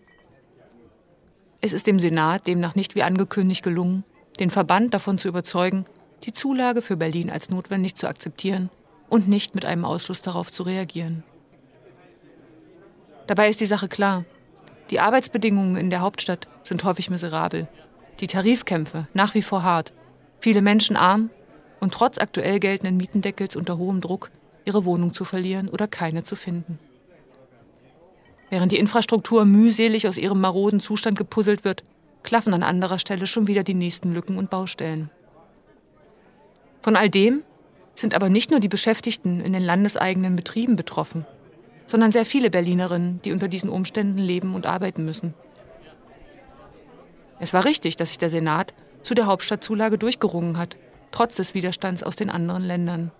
Es 1.60 1.72
ist 1.72 1.86
dem 1.86 2.00
Senat 2.00 2.48
demnach 2.48 2.74
nicht 2.74 2.96
wie 2.96 3.04
angekündigt 3.04 3.62
gelungen, 3.62 4.02
den 4.40 4.50
Verband 4.50 4.92
davon 4.92 5.18
zu 5.18 5.28
überzeugen, 5.28 5.84
die 6.24 6.32
Zulage 6.32 6.82
für 6.82 6.96
Berlin 6.96 7.30
als 7.30 7.50
notwendig 7.50 7.94
zu 7.94 8.08
akzeptieren 8.08 8.70
und 9.08 9.28
nicht 9.28 9.54
mit 9.54 9.64
einem 9.64 9.84
Ausschluss 9.84 10.20
darauf 10.20 10.50
zu 10.50 10.64
reagieren. 10.64 11.22
Dabei 13.28 13.50
ist 13.50 13.60
die 13.60 13.66
Sache 13.66 13.86
klar. 13.86 14.24
Die 14.90 14.98
Arbeitsbedingungen 14.98 15.76
in 15.76 15.90
der 15.90 16.00
Hauptstadt 16.00 16.48
sind 16.64 16.82
häufig 16.82 17.08
miserabel, 17.08 17.68
die 18.18 18.26
Tarifkämpfe 18.26 19.06
nach 19.14 19.34
wie 19.34 19.42
vor 19.42 19.62
hart, 19.62 19.92
viele 20.40 20.62
Menschen 20.62 20.96
arm 20.96 21.30
und 21.80 21.94
trotz 21.94 22.18
aktuell 22.18 22.60
geltenden 22.60 22.96
Mietendeckels 22.96 23.56
unter 23.56 23.78
hohem 23.78 24.00
Druck, 24.00 24.30
ihre 24.64 24.84
Wohnung 24.84 25.14
zu 25.14 25.24
verlieren 25.24 25.68
oder 25.68 25.88
keine 25.88 26.22
zu 26.22 26.36
finden. 26.36 26.78
Während 28.50 28.72
die 28.72 28.78
Infrastruktur 28.78 29.44
mühselig 29.44 30.08
aus 30.08 30.18
ihrem 30.18 30.40
maroden 30.40 30.80
Zustand 30.80 31.16
gepuzzelt 31.16 31.64
wird, 31.64 31.84
klaffen 32.22 32.52
an 32.52 32.62
anderer 32.62 32.98
Stelle 32.98 33.26
schon 33.26 33.46
wieder 33.46 33.62
die 33.62 33.74
nächsten 33.74 34.12
Lücken 34.12 34.36
und 34.36 34.50
Baustellen. 34.50 35.10
Von 36.82 36.96
all 36.96 37.08
dem 37.08 37.42
sind 37.94 38.14
aber 38.14 38.28
nicht 38.28 38.50
nur 38.50 38.60
die 38.60 38.68
Beschäftigten 38.68 39.40
in 39.40 39.52
den 39.52 39.62
landeseigenen 39.62 40.36
Betrieben 40.36 40.76
betroffen, 40.76 41.26
sondern 41.86 42.12
sehr 42.12 42.24
viele 42.24 42.50
Berlinerinnen, 42.50 43.20
die 43.22 43.32
unter 43.32 43.48
diesen 43.48 43.70
Umständen 43.70 44.18
leben 44.18 44.54
und 44.54 44.66
arbeiten 44.66 45.04
müssen. 45.04 45.34
Es 47.38 47.54
war 47.54 47.64
richtig, 47.64 47.96
dass 47.96 48.08
sich 48.08 48.18
der 48.18 48.30
Senat 48.30 48.74
zu 49.02 49.14
der 49.14 49.26
Hauptstadtzulage 49.26 49.98
durchgerungen 49.98 50.58
hat, 50.58 50.76
trotz 51.10 51.36
des 51.36 51.54
Widerstands 51.54 52.02
aus 52.02 52.16
den 52.16 52.30
anderen 52.30 52.62
Ländern. 52.62 53.10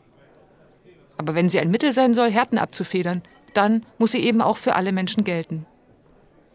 Aber 1.17 1.35
wenn 1.35 1.49
sie 1.49 1.61
ein 1.61 1.71
Mittel 1.71 1.93
sein 1.93 2.15
soll, 2.15 2.31
Härten 2.31 2.59
abzufedern, 2.59 3.23
dann 3.53 3.85
muss 3.99 4.13
sie 4.13 4.21
eben 4.21 4.41
auch 4.41 4.57
für 4.57 4.75
alle 4.75 4.93
Menschen 4.93 5.25
gelten. 5.25 5.67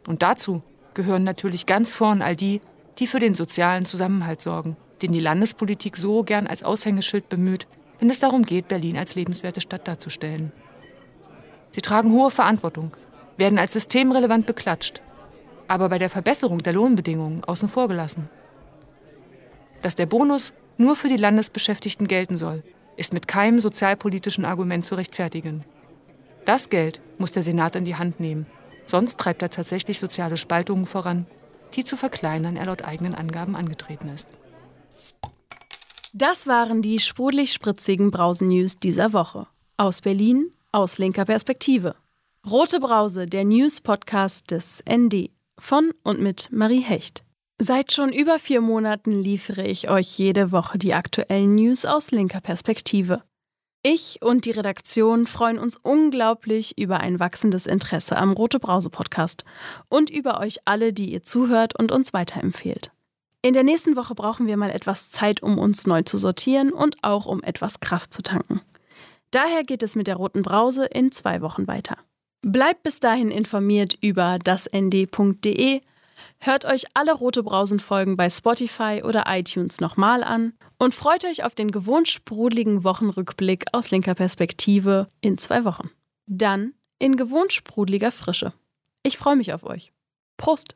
Und 0.08 0.22
dazu 0.24 0.64
gehören 0.94 1.24
natürlich 1.24 1.66
ganz 1.66 1.92
vorn 1.92 2.22
all 2.22 2.36
die, 2.36 2.62
die 3.00 3.08
für 3.08 3.20
den 3.20 3.34
sozialen 3.34 3.86
Zusammenhalt 3.86 4.42
sorgen, 4.42 4.78
den 5.02 5.12
die 5.12 5.20
Landespolitik 5.20 5.98
so 5.98 6.24
gern 6.24 6.48
als 6.48 6.64
Aushängeschild 6.64 7.30
bemüht, 7.30 7.68
wenn 8.00 8.10
es 8.10 8.20
darum 8.20 8.44
geht, 8.44 8.68
Berlin 8.68 8.98
als 8.98 9.16
lebenswerte 9.16 9.62
Stadt 9.62 9.88
darzustellen. 9.88 10.52
Sie 11.72 11.82
tragen 11.82 12.12
hohe 12.12 12.32
Verantwortung, 12.32 12.92
werden 13.38 13.60
als 13.60 13.74
systemrelevant 13.74 14.46
beklatscht, 14.46 15.02
aber 15.68 15.90
bei 15.90 15.98
der 15.98 16.10
Verbesserung 16.10 16.60
der 16.60 16.74
Lohnbedingungen 16.74 17.44
außen 17.44 17.68
vor 17.68 17.88
gelassen. 17.88 18.30
Dass 19.86 19.94
der 19.94 20.08
Bonus 20.08 20.52
nur 20.78 20.96
für 20.96 21.10
die 21.10 21.16
Landesbeschäftigten 21.16 22.08
gelten 22.08 22.38
soll, 22.38 22.64
ist 22.98 23.14
mit 23.14 23.28
keinem 23.28 23.62
sozialpolitischen 23.62 24.44
Argument 24.44 24.84
zu 24.84 24.96
rechtfertigen. 24.96 25.64
Das 26.44 26.72
Geld 26.72 27.02
muss 27.20 27.34
der 27.34 27.44
Senat 27.44 27.76
in 27.76 27.86
die 27.86 27.96
Hand 27.96 28.20
nehmen. 28.20 28.48
Sonst 28.88 29.20
treibt 29.20 29.44
er 29.44 29.52
tatsächlich 29.52 30.00
soziale 30.00 30.38
Spaltungen 30.38 30.88
voran, 30.88 31.28
die 31.76 31.84
zu 31.84 31.98
verkleinern 31.98 32.58
er 32.58 32.66
laut 32.66 32.84
eigenen 32.84 33.14
Angaben 33.14 33.56
angetreten 33.56 34.10
ist. 34.10 34.28
Das 36.14 36.48
waren 36.48 36.82
die 36.82 36.98
sprudelig-spritzigen 36.98 38.10
Brausen-News 38.10 38.80
dieser 38.80 39.14
Woche. 39.14 39.46
Aus 39.78 40.02
Berlin, 40.02 40.52
aus 40.72 40.98
linker 40.98 41.26
Perspektive. 41.26 41.96
Rote 42.44 42.80
Brause, 42.80 43.28
der 43.28 43.46
News-Podcast 43.46 44.50
des 44.50 44.84
ND. 44.90 45.30
Von 45.60 45.92
und 46.02 46.22
mit 46.22 46.50
Marie 46.52 46.82
Hecht. 46.82 47.25
Seit 47.58 47.94
schon 47.94 48.12
über 48.12 48.38
vier 48.38 48.60
Monaten 48.60 49.12
liefere 49.12 49.66
ich 49.66 49.90
euch 49.90 50.18
jede 50.20 50.52
Woche 50.52 50.78
die 50.78 50.94
aktuellen 50.94 51.56
News 51.56 51.86
aus 51.86 52.12
linker 52.12 52.42
Perspektive. 52.42 53.24
Ich 53.82 54.20
und 54.22 54.44
die 54.44 54.52
Redaktion 54.52 55.26
freuen 55.26 55.58
uns 55.58 55.78
unglaublich 55.78 56.78
über 56.78 57.00
ein 57.00 57.20
wachsendes 57.20 57.66
Interesse 57.66 58.18
am 58.18 58.34
Rote 58.34 58.60
Brause 58.60 58.90
Podcast 58.90 59.46
und 59.88 60.10
über 60.10 60.42
euch 60.42 60.58
alle, 60.66 60.92
die 60.92 61.12
ihr 61.14 61.24
zuhört 61.24 61.80
und 61.80 61.94
uns 61.94 62.12
weiterempfehlt. 62.12 62.92
In 63.42 63.54
der 63.54 63.64
nächsten 63.64 63.96
Woche 63.96 64.16
brauchen 64.16 64.48
wir 64.48 64.58
mal 64.58 64.72
etwas 64.72 65.12
Zeit, 65.12 65.42
um 65.42 65.58
uns 65.58 65.88
neu 65.88 66.02
zu 66.02 66.18
sortieren 66.18 66.74
und 66.74 66.98
auch 67.04 67.26
um 67.26 67.42
etwas 67.42 67.80
Kraft 67.80 68.12
zu 68.12 68.22
tanken. 68.22 68.60
Daher 69.32 69.64
geht 69.64 69.84
es 69.84 69.96
mit 69.96 70.08
der 70.08 70.18
Roten 70.18 70.42
Brause 70.42 70.88
in 70.88 71.12
zwei 71.14 71.42
Wochen 71.42 71.68
weiter. 71.68 71.98
Bleibt 72.42 72.84
bis 72.84 73.00
dahin 73.00 73.32
informiert 73.32 73.98
über 74.02 74.40
dasnd.de 74.44 75.80
Hört 76.40 76.66
euch 76.66 76.86
alle 76.94 77.14
Rote 77.14 77.44
Brausen-Folgen 77.44 78.18
bei 78.18 78.30
Spotify 78.30 79.02
oder 79.04 79.26
iTunes 79.28 79.82
nochmal 79.82 80.24
an 80.24 80.54
und 80.78 80.94
freut 80.94 81.26
euch 81.26 81.44
auf 81.44 81.56
den 81.56 81.72
gewohnt 81.72 82.08
sprudeligen 82.08 82.84
Wochenrückblick 82.84 83.66
aus 83.72 83.92
linker 83.92 84.16
Perspektive 84.16 85.08
in 85.22 85.38
zwei 85.38 85.66
Wochen. 85.66 85.90
Dann 86.28 86.74
in 87.00 87.18
gewohnt 87.18 87.54
sprudeliger 87.54 88.12
Frische. 88.12 88.54
Ich 89.04 89.18
freue 89.18 89.36
mich 89.36 89.54
auf 89.54 89.64
euch. 89.64 89.94
Prost! 90.38 90.76